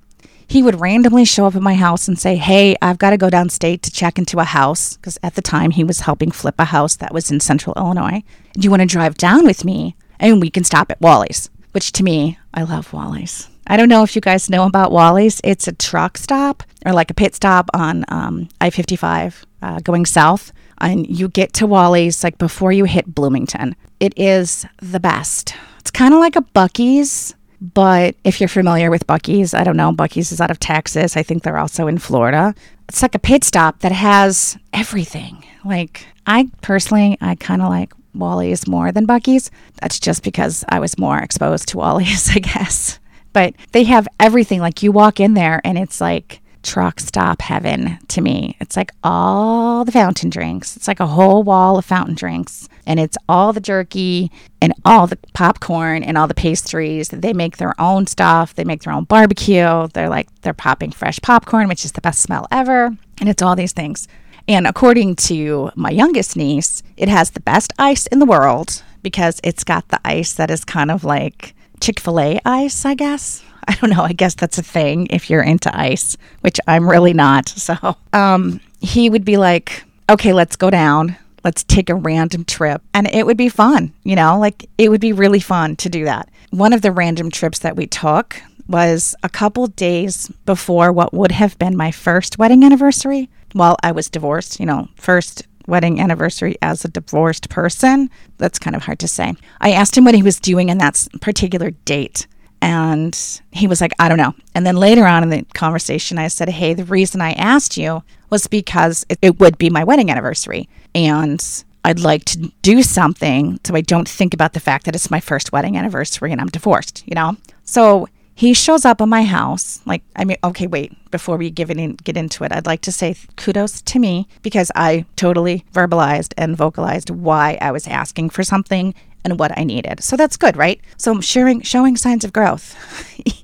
he 0.48 0.62
would 0.62 0.80
randomly 0.80 1.24
show 1.24 1.46
up 1.46 1.56
at 1.56 1.62
my 1.62 1.74
house 1.74 2.08
and 2.08 2.18
say, 2.18 2.36
Hey, 2.36 2.76
I've 2.80 2.98
got 2.98 3.10
to 3.10 3.16
go 3.16 3.28
downstate 3.28 3.82
to 3.82 3.90
check 3.90 4.18
into 4.18 4.38
a 4.38 4.44
house. 4.44 4.96
Because 4.96 5.18
at 5.22 5.34
the 5.34 5.42
time 5.42 5.72
he 5.72 5.84
was 5.84 6.00
helping 6.00 6.30
flip 6.30 6.54
a 6.58 6.66
house 6.66 6.96
that 6.96 7.12
was 7.12 7.30
in 7.30 7.40
central 7.40 7.74
Illinois. 7.76 8.22
Do 8.54 8.60
you 8.62 8.70
want 8.70 8.82
to 8.82 8.86
drive 8.86 9.16
down 9.16 9.44
with 9.44 9.64
me? 9.64 9.96
And 10.18 10.40
we 10.40 10.50
can 10.50 10.64
stop 10.64 10.90
at 10.90 11.00
Wally's, 11.00 11.50
which 11.72 11.92
to 11.92 12.02
me, 12.02 12.38
I 12.54 12.62
love 12.62 12.92
Wally's. 12.92 13.48
I 13.66 13.76
don't 13.76 13.88
know 13.88 14.02
if 14.02 14.14
you 14.14 14.22
guys 14.22 14.48
know 14.48 14.64
about 14.64 14.92
Wally's. 14.92 15.40
It's 15.42 15.66
a 15.66 15.72
truck 15.72 16.16
stop 16.16 16.62
or 16.84 16.92
like 16.92 17.10
a 17.10 17.14
pit 17.14 17.34
stop 17.34 17.68
on 17.74 18.04
um, 18.08 18.48
I 18.60 18.70
55 18.70 19.44
uh, 19.62 19.80
going 19.80 20.06
south. 20.06 20.52
And 20.78 21.06
you 21.06 21.28
get 21.28 21.52
to 21.54 21.66
Wally's 21.66 22.22
like 22.22 22.38
before 22.38 22.70
you 22.70 22.84
hit 22.84 23.14
Bloomington. 23.14 23.74
It 23.98 24.14
is 24.16 24.66
the 24.80 25.00
best. 25.00 25.54
It's 25.80 25.90
kind 25.90 26.14
of 26.14 26.20
like 26.20 26.36
a 26.36 26.42
Buc-ee's 26.42 27.34
but 27.60 28.14
if 28.24 28.40
you're 28.40 28.48
familiar 28.48 28.90
with 28.90 29.06
Buc-ee's, 29.06 29.54
I 29.54 29.64
don't 29.64 29.76
know, 29.76 29.92
Buc-ee's 29.92 30.32
is 30.32 30.40
out 30.40 30.50
of 30.50 30.60
Texas. 30.60 31.16
I 31.16 31.22
think 31.22 31.42
they're 31.42 31.58
also 31.58 31.86
in 31.86 31.98
Florida. 31.98 32.54
It's 32.88 33.02
like 33.02 33.14
a 33.14 33.20
pit 33.20 33.44
stop 33.44 33.80
that 33.80 33.92
has 33.92 34.58
everything. 34.72 35.44
Like, 35.64 36.06
I 36.26 36.50
personally, 36.60 37.18
I 37.20 37.34
kind 37.34 37.62
of 37.62 37.68
like 37.68 37.92
Wally's 38.14 38.66
more 38.66 38.92
than 38.92 39.06
Buc-ee's. 39.06 39.50
That's 39.80 39.98
just 39.98 40.22
because 40.22 40.64
I 40.68 40.78
was 40.78 40.98
more 40.98 41.18
exposed 41.18 41.68
to 41.68 41.78
Wally's, 41.78 42.30
I 42.34 42.38
guess. 42.40 42.98
But 43.32 43.54
they 43.72 43.84
have 43.84 44.08
everything. 44.20 44.60
Like, 44.60 44.82
you 44.82 44.92
walk 44.92 45.20
in 45.20 45.34
there 45.34 45.60
and 45.64 45.76
it's 45.76 46.00
like, 46.00 46.40
truck 46.66 47.00
stop 47.00 47.40
heaven 47.40 47.98
to 48.08 48.20
me. 48.20 48.56
It's 48.60 48.76
like 48.76 48.92
all 49.02 49.84
the 49.84 49.92
fountain 49.92 50.28
drinks. 50.28 50.76
It's 50.76 50.88
like 50.88 51.00
a 51.00 51.06
whole 51.06 51.42
wall 51.42 51.78
of 51.78 51.84
fountain 51.84 52.14
drinks. 52.14 52.68
And 52.86 53.00
it's 53.00 53.16
all 53.28 53.52
the 53.52 53.60
jerky 53.60 54.30
and 54.60 54.74
all 54.84 55.06
the 55.06 55.18
popcorn 55.32 56.02
and 56.02 56.18
all 56.18 56.28
the 56.28 56.34
pastries. 56.34 57.08
They 57.08 57.32
make 57.32 57.56
their 57.56 57.74
own 57.80 58.06
stuff. 58.06 58.54
They 58.54 58.64
make 58.64 58.82
their 58.82 58.92
own 58.92 59.04
barbecue. 59.04 59.88
They're 59.94 60.08
like, 60.08 60.28
they're 60.42 60.52
popping 60.52 60.90
fresh 60.90 61.18
popcorn, 61.20 61.68
which 61.68 61.84
is 61.84 61.92
the 61.92 62.00
best 62.00 62.20
smell 62.20 62.46
ever. 62.50 62.96
And 63.20 63.28
it's 63.28 63.42
all 63.42 63.56
these 63.56 63.72
things. 63.72 64.08
And 64.48 64.66
according 64.66 65.16
to 65.16 65.70
my 65.74 65.90
youngest 65.90 66.36
niece, 66.36 66.82
it 66.96 67.08
has 67.08 67.30
the 67.30 67.40
best 67.40 67.72
ice 67.78 68.06
in 68.08 68.18
the 68.18 68.26
world 68.26 68.82
because 69.02 69.40
it's 69.42 69.64
got 69.64 69.88
the 69.88 70.00
ice 70.04 70.34
that 70.34 70.50
is 70.50 70.64
kind 70.64 70.90
of 70.90 71.04
like 71.04 71.54
Chick 71.80 72.00
fil 72.00 72.20
A 72.20 72.40
ice, 72.44 72.84
I 72.84 72.94
guess. 72.94 73.42
I 73.68 73.74
don't 73.74 73.90
know. 73.90 74.02
I 74.02 74.12
guess 74.12 74.34
that's 74.34 74.58
a 74.58 74.62
thing 74.62 75.06
if 75.10 75.28
you're 75.28 75.42
into 75.42 75.76
ice, 75.76 76.16
which 76.40 76.58
I'm 76.66 76.88
really 76.88 77.12
not. 77.12 77.48
So 77.48 77.96
um, 78.12 78.60
he 78.80 79.10
would 79.10 79.24
be 79.24 79.36
like, 79.36 79.84
okay, 80.08 80.32
let's 80.32 80.56
go 80.56 80.70
down. 80.70 81.16
Let's 81.42 81.64
take 81.64 81.90
a 81.90 81.94
random 81.94 82.44
trip. 82.44 82.82
And 82.94 83.08
it 83.08 83.26
would 83.26 83.36
be 83.36 83.48
fun, 83.48 83.92
you 84.04 84.16
know, 84.16 84.38
like 84.38 84.68
it 84.78 84.88
would 84.88 85.00
be 85.00 85.12
really 85.12 85.40
fun 85.40 85.76
to 85.76 85.88
do 85.88 86.04
that. 86.04 86.28
One 86.50 86.72
of 86.72 86.82
the 86.82 86.92
random 86.92 87.30
trips 87.30 87.58
that 87.60 87.76
we 87.76 87.86
took 87.86 88.40
was 88.68 89.14
a 89.22 89.28
couple 89.28 89.66
days 89.68 90.28
before 90.44 90.92
what 90.92 91.14
would 91.14 91.32
have 91.32 91.58
been 91.58 91.76
my 91.76 91.90
first 91.90 92.38
wedding 92.38 92.64
anniversary 92.64 93.28
while 93.52 93.76
I 93.82 93.92
was 93.92 94.08
divorced, 94.08 94.60
you 94.60 94.66
know, 94.66 94.88
first 94.96 95.46
wedding 95.66 96.00
anniversary 96.00 96.56
as 96.62 96.84
a 96.84 96.88
divorced 96.88 97.48
person. 97.48 98.10
That's 98.38 98.58
kind 98.58 98.76
of 98.76 98.82
hard 98.82 98.98
to 99.00 99.08
say. 99.08 99.34
I 99.60 99.72
asked 99.72 99.96
him 99.96 100.04
what 100.04 100.14
he 100.14 100.22
was 100.22 100.40
doing 100.40 100.70
on 100.70 100.78
that 100.78 101.06
particular 101.20 101.70
date. 101.70 102.26
And 102.62 103.16
he 103.52 103.66
was 103.66 103.80
like, 103.80 103.92
I 103.98 104.08
don't 104.08 104.18
know. 104.18 104.34
And 104.54 104.66
then 104.66 104.76
later 104.76 105.06
on 105.06 105.22
in 105.22 105.28
the 105.30 105.44
conversation, 105.54 106.18
I 106.18 106.28
said, 106.28 106.48
Hey, 106.48 106.74
the 106.74 106.84
reason 106.84 107.20
I 107.20 107.32
asked 107.32 107.76
you 107.76 108.02
was 108.30 108.46
because 108.46 109.04
it, 109.08 109.18
it 109.22 109.38
would 109.38 109.58
be 109.58 109.70
my 109.70 109.84
wedding 109.84 110.10
anniversary. 110.10 110.68
And 110.94 111.44
I'd 111.84 112.00
like 112.00 112.24
to 112.26 112.52
do 112.62 112.82
something 112.82 113.60
so 113.64 113.74
I 113.76 113.80
don't 113.80 114.08
think 114.08 114.34
about 114.34 114.54
the 114.54 114.60
fact 114.60 114.86
that 114.86 114.96
it's 114.96 115.10
my 115.10 115.20
first 115.20 115.52
wedding 115.52 115.76
anniversary 115.76 116.32
and 116.32 116.40
I'm 116.40 116.48
divorced, 116.48 117.04
you 117.06 117.14
know? 117.14 117.36
So 117.62 118.08
he 118.34 118.52
shows 118.52 118.84
up 118.84 119.00
at 119.00 119.08
my 119.08 119.22
house. 119.22 119.80
Like, 119.86 120.02
I 120.14 120.24
mean, 120.24 120.36
okay, 120.44 120.66
wait, 120.66 120.92
before 121.10 121.36
we 121.36 121.48
give 121.48 121.70
it 121.70 121.78
in, 121.78 121.94
get 121.94 122.16
into 122.16 122.44
it, 122.44 122.52
I'd 122.52 122.66
like 122.66 122.82
to 122.82 122.92
say 122.92 123.14
kudos 123.36 123.80
to 123.82 123.98
me 123.98 124.28
because 124.42 124.70
I 124.74 125.06
totally 125.16 125.64
verbalized 125.72 126.34
and 126.36 126.56
vocalized 126.56 127.08
why 127.08 127.56
I 127.60 127.70
was 127.70 127.86
asking 127.86 128.30
for 128.30 128.42
something 128.42 128.94
and 129.26 129.38
what 129.40 129.56
I 129.58 129.64
needed. 129.64 130.02
So 130.02 130.16
that's 130.16 130.36
good, 130.36 130.56
right? 130.56 130.80
So 130.96 131.10
I'm 131.10 131.20
sharing, 131.20 131.60
showing 131.60 131.96
signs 131.96 132.24
of 132.24 132.32
growth. 132.32 132.74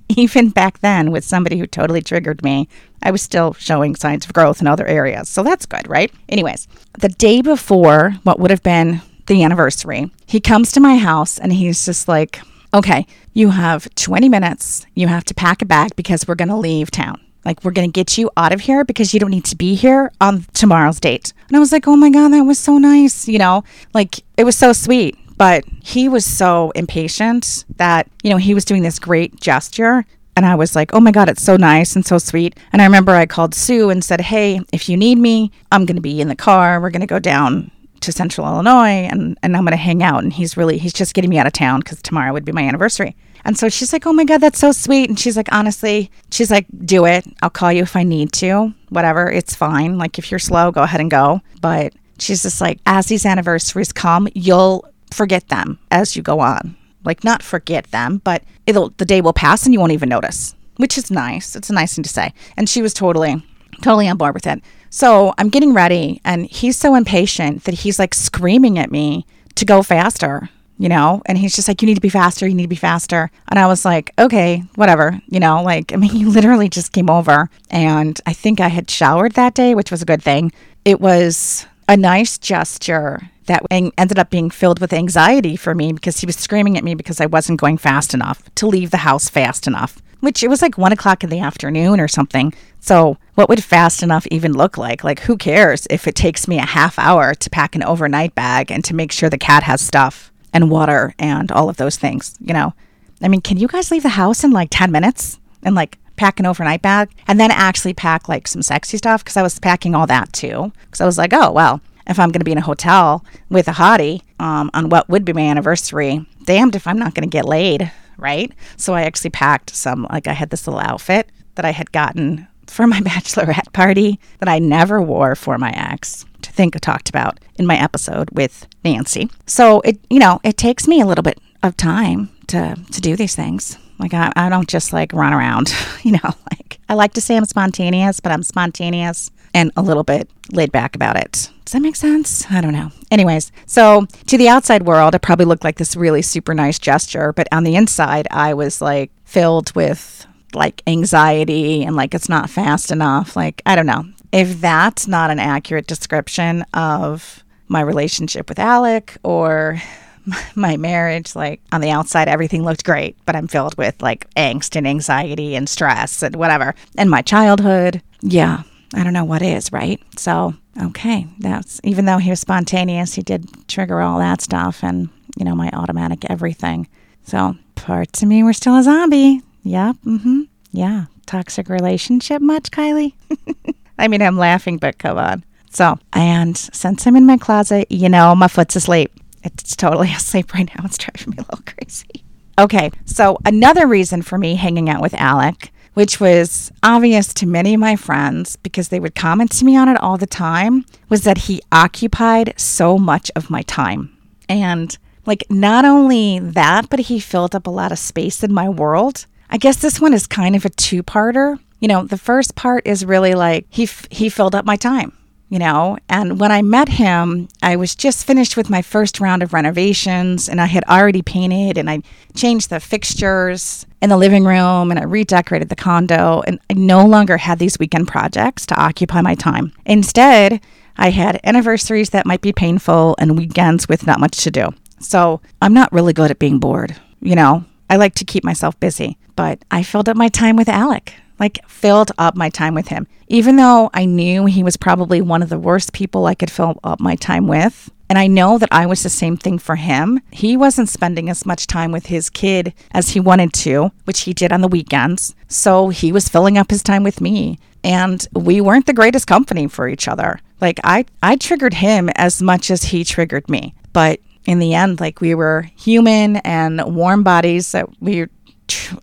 Even 0.09 0.51
back 0.51 0.79
then, 0.79 1.11
with 1.11 1.25
somebody 1.25 1.59
who 1.59 1.67
totally 1.67 2.01
triggered 2.01 2.43
me, 2.43 2.69
I 3.03 3.11
was 3.11 3.21
still 3.21 3.55
showing 3.55 3.97
signs 3.97 4.25
of 4.25 4.33
growth 4.33 4.61
in 4.61 4.67
other 4.67 4.87
areas. 4.87 5.29
So 5.29 5.43
that's 5.43 5.67
good, 5.67 5.89
right? 5.89 6.13
Anyways, 6.29 6.69
the 6.99 7.09
day 7.09 7.43
before 7.43 8.15
what 8.23 8.39
would 8.39 8.51
have 8.51 8.63
been 8.63 9.03
the 9.27 9.43
anniversary, 9.43 10.11
he 10.27 10.41
comes 10.41 10.71
to 10.73 10.81
my 10.81 10.97
house 10.97 11.39
and 11.39 11.53
he's 11.53 11.85
just 11.85 12.07
like, 12.07 12.41
okay, 12.73 13.07
you 13.33 13.51
have 13.51 13.93
20 13.97 14.29
minutes. 14.29 14.87
You 14.95 15.09
have 15.09 15.25
to 15.25 15.35
pack 15.35 15.63
a 15.63 15.67
bag 15.67 15.97
because 15.97 16.29
we're 16.29 16.37
going 16.37 16.49
to 16.49 16.57
leave 16.57 16.91
town. 16.91 17.21
Like, 17.45 17.65
we're 17.65 17.73
going 17.73 17.91
to 17.91 17.93
get 17.93 18.17
you 18.17 18.31
out 18.37 18.53
of 18.53 18.61
here 18.61 18.85
because 18.85 19.13
you 19.13 19.19
don't 19.19 19.31
need 19.31 19.45
to 19.47 19.57
be 19.57 19.75
here 19.75 20.13
on 20.21 20.47
tomorrow's 20.55 21.01
date. 21.01 21.33
And 21.49 21.57
I 21.57 21.61
was 21.61 21.73
like, 21.73 21.89
oh 21.89 21.97
my 21.97 22.09
God, 22.09 22.29
that 22.29 22.43
was 22.43 22.59
so 22.59 22.79
nice. 22.79 23.27
You 23.27 23.39
know, 23.39 23.65
like, 23.95 24.21
it 24.37 24.45
was 24.45 24.57
so 24.57 24.73
sweet 24.73 25.19
But 25.43 25.65
he 25.83 26.09
was 26.09 26.25
so 26.25 26.71
impatient 26.77 27.65
that, 27.75 28.09
you 28.23 28.31
know, 28.31 28.37
he 28.37 28.55
was 28.55 28.65
doing 28.65 28.85
this 28.85 29.01
great 29.01 29.41
gesture. 29.41 30.05
And 30.37 30.47
I 30.47 30.55
was 30.55 30.77
like, 30.77 30.95
oh 30.95 31.01
my 31.01 31.11
God, 31.11 31.29
it's 31.29 31.43
so 31.43 31.57
nice 31.57 31.97
and 31.97 32.07
so 32.07 32.19
sweet. 32.19 32.57
And 32.73 32.81
I 32.81 32.85
remember 32.85 33.11
I 33.11 33.27
called 33.27 33.53
Sue 33.53 33.91
and 33.91 34.05
said, 34.05 34.21
hey, 34.21 34.61
if 34.73 34.89
you 34.89 34.97
need 34.97 35.19
me, 35.19 35.51
I'm 35.73 35.85
going 35.85 35.97
to 35.97 36.01
be 36.01 36.21
in 36.21 36.29
the 36.29 36.37
car. 36.37 36.81
We're 36.81 36.91
going 36.91 37.01
to 37.01 37.09
go 37.09 37.19
down 37.19 37.73
to 38.03 38.13
central 38.13 38.47
Illinois 38.47 39.09
and, 39.11 39.37
and 39.43 39.57
I'm 39.57 39.65
going 39.65 39.73
to 39.73 39.77
hang 39.77 40.01
out. 40.01 40.23
And 40.23 40.33
he's 40.33 40.57
really, 40.57 40.79
he's 40.79 40.93
just 40.93 41.13
getting 41.13 41.29
me 41.29 41.39
out 41.39 41.49
of 41.49 41.53
town 41.53 41.81
because 41.81 42.01
tomorrow 42.03 42.33
would 42.33 42.45
be 42.45 42.53
my 42.53 42.63
anniversary. 42.63 43.17
And 43.45 43.59
so 43.59 43.69
she's 43.69 43.93
like, 43.93 44.07
oh 44.07 44.13
my 44.13 44.25
God, 44.25 44.39
that's 44.39 44.61
so 44.61 44.71
sweet. 44.71 45.09
And 45.09 45.19
she's 45.19 45.37
like, 45.37 45.49
honestly, 45.51 46.09
she's 46.31 46.53
like, 46.53 46.67
do 46.85 47.05
it. 47.05 47.27
I'll 47.43 47.51
call 47.51 47.73
you 47.73 47.83
if 47.83 47.97
I 47.97 48.05
need 48.05 48.33
to. 48.35 48.73
Whatever. 48.91 49.29
It's 49.29 49.57
fine. 49.57 49.99
Like, 49.99 50.21
if 50.21 50.31
you're 50.31 50.39
slow, 50.39 50.71
go 50.71 50.83
ahead 50.83 51.01
and 51.01 51.11
go. 51.11 51.41
But 51.61 51.95
she's 52.21 52.45
just 52.45 52.61
like, 52.61 52.79
as 52.87 53.07
these 53.07 53.27
anniversaries 53.27 53.93
come, 53.93 54.29
you'll 54.37 54.87
forget 55.15 55.49
them 55.49 55.79
as 55.91 56.17
you 56.17 56.23
go 56.23 56.41
on. 56.41 56.77
Like, 57.05 57.25
not 57.25 57.43
forget 57.43 57.91
them, 57.91 58.21
but 58.23 58.43
it'll, 58.67 58.91
the 58.91 59.05
day 59.05 59.21
will 59.21 59.33
pass 59.33 59.65
and 59.65 59.73
you 59.73 59.81
won't 59.81 59.93
even 59.93 60.09
notice, 60.09 60.55
which 60.77 60.97
is 60.97 61.11
nice. 61.11 61.57
It's 61.57 61.71
a 61.71 61.75
nice 61.75 61.95
thing 61.95 62.05
to 62.05 62.11
say. 62.11 62.33
And 62.57 62.69
she 62.69 62.83
was 62.83 62.95
totally, 62.95 63.45
totally 63.81 64.09
on 64.09 64.17
board 64.17 64.35
with 64.35 64.47
it. 64.47 64.63
So 64.91 65.35
I'm 65.39 65.49
getting 65.49 65.75
ready, 65.75 66.21
and 66.25 66.47
he's 66.47 66.77
so 66.77 66.95
impatient 66.95 67.65
that 67.65 67.75
he's 67.75 67.99
like 67.99 68.15
screaming 68.15 68.79
at 68.79 68.93
me 68.93 69.27
to 69.57 69.65
go 69.65 69.83
faster 69.83 70.49
you 70.83 70.89
know? 70.89 71.23
And 71.27 71.39
he's 71.39 71.55
just 71.55 71.69
like, 71.69 71.81
you 71.81 71.87
need 71.87 71.95
to 71.95 72.01
be 72.01 72.09
faster. 72.09 72.45
You 72.45 72.55
need 72.55 72.65
to 72.65 72.69
be 72.69 72.75
faster. 72.75 73.31
And 73.49 73.57
I 73.57 73.69
was 73.69 73.85
like, 73.85 74.13
okay, 74.19 74.65
whatever, 74.75 75.21
you 75.29 75.39
know? 75.39 75.63
Like, 75.63 75.93
I 75.93 75.97
mean, 75.97 76.11
he 76.13 76.25
literally 76.25 76.69
just 76.69 76.93
came 76.93 77.09
over 77.09 77.49
and 77.71 78.21
I 78.27 78.33
think 78.33 78.59
I 78.61 78.67
had 78.67 78.91
showered 78.91 79.33
that 79.33 79.55
day, 79.55 79.77
which 79.77 79.93
was 79.93 80.03
a 80.03 80.07
good 80.07 80.23
thing. 80.23 80.51
It 80.85 81.01
was 81.01 81.67
a 81.89 81.97
nice 81.97 82.37
gesture 82.37 83.31
that 83.47 83.63
ended 83.71 84.19
up 84.19 84.31
being 84.31 84.51
filled 84.51 84.81
with 84.81 84.93
anxiety 84.93 85.57
for 85.57 85.75
me 85.75 85.93
because 85.93 86.21
he 86.21 86.27
was 86.27 86.37
screaming 86.37 86.77
at 86.77 86.85
me 86.85 86.95
because 86.95 87.21
I 87.21 87.27
wasn't 87.27 87.61
going 87.61 87.79
fast 87.79 88.15
enough 88.15 88.43
to 88.57 88.67
leave 88.67 88.91
the 88.91 88.99
house 88.99 89.29
fast 89.29 89.67
enough, 89.67 90.01
which 90.21 90.43
it 90.43 90.49
was 90.49 90.63
like 90.63 90.79
one 90.79 90.93
o'clock 90.93 91.25
in 91.25 91.31
the 91.31 91.41
afternoon 91.41 92.01
or 92.01 92.09
something. 92.09 92.55
So, 92.81 93.17
what 93.35 93.49
would 93.49 93.65
fast 93.65 94.03
enough 94.03 94.27
even 94.31 94.53
look 94.53 94.77
like? 94.77 95.03
Like, 95.05 95.21
who 95.21 95.37
cares 95.37 95.87
if 95.91 96.07
it 96.07 96.15
takes 96.15 96.47
me 96.47 96.59
a 96.59 96.67
half 96.67 96.99
hour 96.99 97.35
to 97.35 97.51
pack 97.51 97.75
an 97.75 97.83
overnight 97.83 98.35
bag 98.35 98.71
and 98.71 98.85
to 98.85 98.95
make 98.95 99.13
sure 99.13 99.31
the 99.31 99.39
cat 99.39 99.63
has 99.63 99.81
stuff? 99.81 100.33
and 100.53 100.71
water 100.71 101.15
and 101.19 101.51
all 101.51 101.69
of 101.69 101.77
those 101.77 101.97
things, 101.97 102.37
you 102.41 102.53
know. 102.53 102.75
I 103.21 103.29
mean, 103.29 103.41
can 103.41 103.57
you 103.57 103.69
guys 103.69 103.91
leave 103.91 104.03
the 104.03 104.11
house 104.11 104.45
in 104.45 104.51
like 104.51 104.69
10 104.71 104.91
minutes 104.91 105.39
and 105.63 105.75
like 105.75 105.99
pack 106.17 106.39
an 106.39 106.47
overnight 106.47 106.83
bag 106.83 107.11
and 107.27 107.41
then 107.41 107.51
actually 107.51 107.95
pack 107.95 108.29
like 108.29 108.47
some 108.47 108.63
sexy 108.63 108.97
stuff? 108.97 109.25
Because 109.25 109.37
I 109.37 109.43
was 109.43 109.59
packing 109.59 109.95
all 109.95 110.07
that 110.07 110.33
too. 110.33 110.73
Because 110.83 111.01
I 111.01 111.07
was 111.07 111.19
like, 111.19 111.33
oh, 111.33 111.53
well, 111.53 111.81
if 112.07 112.19
I'm 112.19 112.31
going 112.31 112.41
to 112.41 112.45
be 112.45 112.53
in 112.53 112.59
a 112.59 112.63
hotel 112.63 113.25
with 113.49 113.69
a 113.69 113.73
hottie 113.73 114.23
um, 114.39 114.71
on 114.75 114.89
what 114.89 115.09
would 115.09 115.25
be 115.25 115.33
my 115.33 115.43
anniversary, 115.43 116.25
damned 116.45 116.77
if 116.77 116.87
I'm 116.87 116.99
not 116.99 117.15
going 117.15 117.29
to 117.29 117.33
get 117.33 117.45
laid, 117.45 117.91
right? 118.19 118.53
So 118.77 118.95
I 118.95 119.03
actually 119.03 119.31
packed 119.31 119.75
some, 119.75 120.07
like, 120.11 120.27
I 120.27 120.33
had 120.33 120.51
this 120.51 120.67
little 120.67 120.81
outfit 120.81 121.31
that 121.55 121.65
I 121.65 121.71
had 121.71 121.93
gotten 121.93 122.49
for 122.67 122.87
my 122.87 123.01
bachelorette 123.01 123.73
party 123.73 124.19
that 124.39 124.49
I 124.49 124.59
never 124.59 125.01
wore 125.01 125.35
for 125.35 125.59
my 125.59 125.71
ex 125.71 126.25
to 126.43 126.53
think 126.53 126.75
I 126.75 126.79
talked 126.79 127.09
about 127.09 127.39
in 127.57 127.67
my 127.67 127.77
episode 127.77 128.31
with 128.33 128.67
Nancy. 128.85 129.31
So 129.47 129.81
it, 129.83 129.99
you 130.11 130.19
know, 130.19 130.41
it 130.43 130.57
takes 130.57 130.89
me 130.89 131.01
a 131.01 131.07
little 131.07 131.23
bit 131.23 131.39
of 131.63 131.77
time 131.77 132.31
to 132.49 132.77
to 132.91 133.01
do 133.01 133.17
these 133.17 133.37
things. 133.37 133.79
Like 133.99 134.15
I, 134.15 134.33
I 134.35 134.49
don't 134.49 134.69
just 134.69 134.93
like 134.93 135.13
run 135.13 135.33
around, 135.33 135.73
you 136.03 136.13
know, 136.13 136.31
like 136.51 136.81
I 136.89 136.95
like 136.95 137.13
to 137.15 137.21
say 137.21 137.37
I'm 137.37 137.45
spontaneous, 137.45 138.21
but 138.21 138.33
I'm 138.33 138.43
spontaneous 138.43 139.31
and 139.55 139.71
a 139.77 139.83
little 139.83 140.05
bit 140.05 140.31
laid 140.51 140.73
back 140.73 140.95
about 140.95 141.17
it. 141.17 141.51
Does 141.65 141.73
that 141.73 141.83
make 141.83 141.97
sense? 141.97 142.51
I 142.51 142.61
don't 142.61 142.73
know. 142.73 142.91
Anyways, 143.11 143.53
so 143.67 144.07
to 144.27 144.39
the 144.39 144.49
outside 144.49 144.85
world, 144.85 145.15
it 145.15 145.23
probably 145.23 145.47
looked 145.47 145.65
like 145.65 145.77
this 145.77 145.97
really 145.97 146.23
super 146.23 146.55
nice 146.55 146.79
gesture, 146.79 147.33
but 147.33 147.49
on 147.53 147.65
the 147.65 147.77
inside, 147.77 148.29
I 148.31 148.55
was 148.55 148.81
like 148.81 149.11
filled 149.25 149.75
with 149.75 150.27
like 150.55 150.83
anxiety 150.87 151.83
and 151.85 151.97
like 151.97 152.15
it's 152.15 152.29
not 152.29 152.51
fast 152.51 152.91
enough. 152.91 153.37
Like, 153.37 153.63
I 153.65 153.75
don't 153.75 153.87
know 153.87 154.05
if 154.33 154.61
that's 154.61 155.07
not 155.07 155.31
an 155.31 155.39
accurate 155.39 155.87
description 155.87 156.65
of 156.75 157.45
my 157.69 157.81
relationship 157.81 158.49
with 158.49 158.59
Alec 158.59 159.17
or 159.23 159.81
my 160.55 160.77
marriage, 160.77 161.37
like 161.37 161.61
on 161.71 161.81
the 161.81 161.91
outside, 161.91 162.29
everything 162.29 162.65
looked 162.65 162.85
great, 162.85 163.17
but 163.27 163.37
I'm 163.37 163.49
filled 163.49 163.77
with 163.77 164.01
like 164.03 164.29
angst 164.35 164.75
and 164.77 164.87
anxiety 164.87 165.55
and 165.55 165.69
stress 165.69 166.23
and 166.23 166.35
whatever. 166.37 166.75
And 166.97 167.11
my 167.11 167.23
childhood, 167.23 168.03
yeah, 168.23 168.63
I 168.95 169.05
don't 169.05 169.13
know 169.13 169.25
what 169.25 169.43
is, 169.43 169.73
right? 169.73 170.01
So, 170.17 170.55
okay, 170.81 171.27
that's 171.39 171.81
even 171.85 172.05
though 172.05 172.19
he 172.19 172.31
was 172.31 172.41
spontaneous, 172.41 173.15
he 173.15 173.23
did 173.23 173.69
trigger 173.69 174.01
all 174.01 174.19
that 174.19 174.41
stuff 174.41 174.83
and, 174.83 175.09
you 175.37 175.45
know, 175.45 175.55
my 175.55 175.71
automatic 175.73 176.31
everything. 176.31 176.89
So, 177.25 177.57
parts 177.75 178.23
of 178.23 178.29
me 178.29 178.43
were 178.43 178.53
still 178.53 178.77
a 178.77 178.83
zombie. 178.83 179.41
Yep. 179.63 179.97
Mm 180.05 180.23
hmm. 180.23 180.41
Yeah. 180.73 181.07
Toxic 181.27 181.69
relationship 181.69 182.43
much, 182.43 182.71
Kylie? 182.71 183.15
I 183.99 184.09
mean, 184.09 184.23
I'm 184.23 184.37
laughing, 184.37 184.79
but 184.79 184.99
come 184.99 185.19
on. 185.19 185.45
So, 185.71 185.99
and 186.13 186.57
since 186.57 187.07
I'm 187.07 187.17
in 187.17 187.27
my 187.27 187.39
closet, 187.39 187.91
you 187.91 188.09
know, 188.09 188.35
my 188.35 188.49
foot's 188.49 188.77
asleep. 188.77 189.13
It's 189.43 189.75
totally 189.75 190.13
asleep 190.17 190.53
right 190.55 190.69
now. 190.77 190.85
It's 190.85 190.99
driving 190.99 191.31
me 191.31 191.37
a 191.39 191.43
little 191.43 191.65
crazy. 191.67 192.25
Okay, 192.59 192.91
so 193.07 193.39
another 193.47 193.87
reason 193.87 194.21
for 194.21 194.37
me 194.37 194.57
hanging 194.57 194.91
out 194.91 195.01
with 195.01 195.15
Alec, 195.15 195.73
which 195.95 196.21
was 196.21 196.73
obvious 196.83 197.33
to 197.35 197.47
many 197.47 197.75
of 197.75 197.81
my 197.81 197.97
friends 197.97 198.57
because 198.57 198.89
they 198.89 199.01
would 199.01 199.15
comment 199.15 199.53
to 199.53 199.65
me 199.65 199.77
on 199.77 199.89
it 199.89 200.01
all 200.01 200.17
the 200.17 200.27
time, 200.27 200.85
was 201.09 201.23
that 201.25 201.39
he 201.39 201.63
occupied 201.71 202.55
so 202.57 202.99
much 202.99 203.31
of 203.37 203.51
my 203.51 203.63
time. 203.63 204.17
And 204.49 204.97
like, 205.27 205.45
not 205.51 205.85
only 205.85 206.39
that, 206.39 206.89
but 206.91 207.01
he 207.01 207.21
filled 207.21 207.55
up 207.55 207.67
a 207.67 207.71
lot 207.71 207.93
of 207.93 207.99
space 207.99 208.43
in 208.43 208.53
my 208.53 208.69
world. 208.69 209.27
I 209.51 209.59
guess 209.59 209.77
this 209.77 210.01
one 210.01 210.15
is 210.15 210.27
kind 210.27 210.57
of 210.57 210.65
a 210.65 210.71
two 210.71 211.03
parter 211.03 211.59
you 211.83 211.89
know, 211.89 212.05
the 212.05 212.17
first 212.17 212.55
part 212.55 212.87
is 212.87 213.05
really 213.05 213.35
like 213.35 213.67
he 213.69 213.83
f- 213.83 214.07
he 214.09 214.29
filled 214.29 214.55
up 214.55 214.65
my 214.65 214.77
time, 214.77 215.13
you 215.53 215.59
know. 215.59 215.99
And 216.09 216.41
when 216.41 216.51
I 216.51 216.63
met 216.63 216.89
him, 216.89 217.47
I 217.63 217.77
was 217.77 217.95
just 217.95 218.27
finished 218.27 218.57
with 218.57 218.71
my 218.71 218.81
first 218.81 219.21
round 219.21 219.43
of 219.43 219.53
renovations 219.53 220.49
and 220.49 220.59
I 220.63 220.65
had 220.65 220.83
already 220.85 221.21
painted 221.21 221.77
and 221.77 221.91
I 221.91 222.01
changed 222.35 222.71
the 222.71 222.81
fixtures 222.81 223.85
in 224.01 224.09
the 224.09 224.17
living 224.17 224.45
room 224.45 224.91
and 224.91 224.99
I 224.99 225.05
redecorated 225.05 225.69
the 225.69 225.77
condo 225.77 226.43
and 226.47 226.59
I 226.71 226.73
no 226.73 227.05
longer 227.05 227.37
had 227.37 227.59
these 227.59 227.79
weekend 227.79 228.09
projects 228.09 228.65
to 228.67 228.81
occupy 228.81 229.21
my 229.21 229.35
time. 229.35 229.75
Instead, 229.85 230.59
I 230.97 231.11
had 231.11 231.39
anniversaries 231.45 232.11
that 232.11 232.25
might 232.25 232.41
be 232.41 232.55
painful 232.55 233.15
and 233.19 233.37
weekends 233.37 233.87
with 233.91 234.07
not 234.07 234.21
much 234.21 234.43
to 234.45 234.51
do. 234.51 234.71
So, 235.01 235.43
I'm 235.61 235.75
not 235.75 235.93
really 235.93 236.15
good 236.15 236.31
at 236.31 236.39
being 236.39 236.61
bored, 236.61 236.97
you 237.21 237.35
know. 237.35 237.67
I 237.91 237.97
like 237.97 238.15
to 238.15 238.25
keep 238.25 238.43
myself 238.43 238.81
busy, 238.81 239.19
but 239.37 239.63
I 239.71 239.83
filled 239.83 240.09
up 240.09 240.17
my 240.17 240.29
time 240.29 240.57
with 240.57 240.69
Alec 240.71 241.13
like 241.43 241.69
filled 241.69 242.13
up 242.19 242.37
my 242.37 242.49
time 242.49 242.73
with 242.73 242.87
him. 242.87 243.09
Even 243.27 243.57
though 243.57 243.91
I 243.93 244.05
knew 244.05 244.47
he 244.47 244.63
was 244.63 244.77
probably 244.77 245.21
one 245.21 245.43
of 245.43 245.49
the 245.49 245.59
worst 245.59 245.93
people 245.93 246.27
I 246.27 246.37
could 246.37 246.53
fill 246.53 246.79
up 246.85 247.01
my 247.01 247.17
time 247.17 247.49
with, 247.49 247.91
and 248.09 248.17
I 248.17 248.29
know 248.29 248.59
that 248.59 248.69
I 248.71 248.87
was 248.87 249.03
the 249.03 249.09
same 249.09 249.37
thing 249.37 249.59
for 249.59 249.75
him. 249.75 250.21
He 250.31 250.57
wasn't 250.57 250.89
spending 250.89 251.29
as 251.29 251.45
much 251.45 251.67
time 251.67 251.91
with 251.91 252.07
his 252.07 252.31
kid 252.31 252.75
as 252.93 253.09
he 253.09 253.19
wanted 253.19 253.53
to, 253.55 253.91
which 254.05 254.21
he 254.21 254.33
did 254.33 254.53
on 254.53 254.61
the 254.61 254.69
weekends. 254.69 255.35
So 255.49 255.89
he 255.89 256.13
was 256.13 256.29
filling 256.29 256.59
up 256.59 256.71
his 256.71 256.85
time 256.85 257.03
with 257.03 257.21
me. 257.21 257.59
And 257.83 258.25
we 258.35 258.61
weren't 258.61 258.87
the 258.87 258.93
greatest 258.93 259.27
company 259.27 259.67
for 259.67 259.89
each 259.89 260.07
other. 260.07 260.39
Like 260.61 260.79
I 260.85 261.07
I 261.23 261.35
triggered 261.35 261.75
him 261.75 262.09
as 262.15 262.41
much 262.41 262.71
as 262.71 262.85
he 262.85 263.03
triggered 263.03 263.49
me. 263.49 263.75
But 263.93 264.21
in 264.45 264.61
the 264.61 264.75
end, 264.75 265.01
like 265.01 265.21
we 265.21 265.35
were 265.35 265.63
human 265.77 266.37
and 266.37 266.95
warm 266.95 267.25
bodies 267.25 267.73
that 267.73 267.87
we 268.01 268.27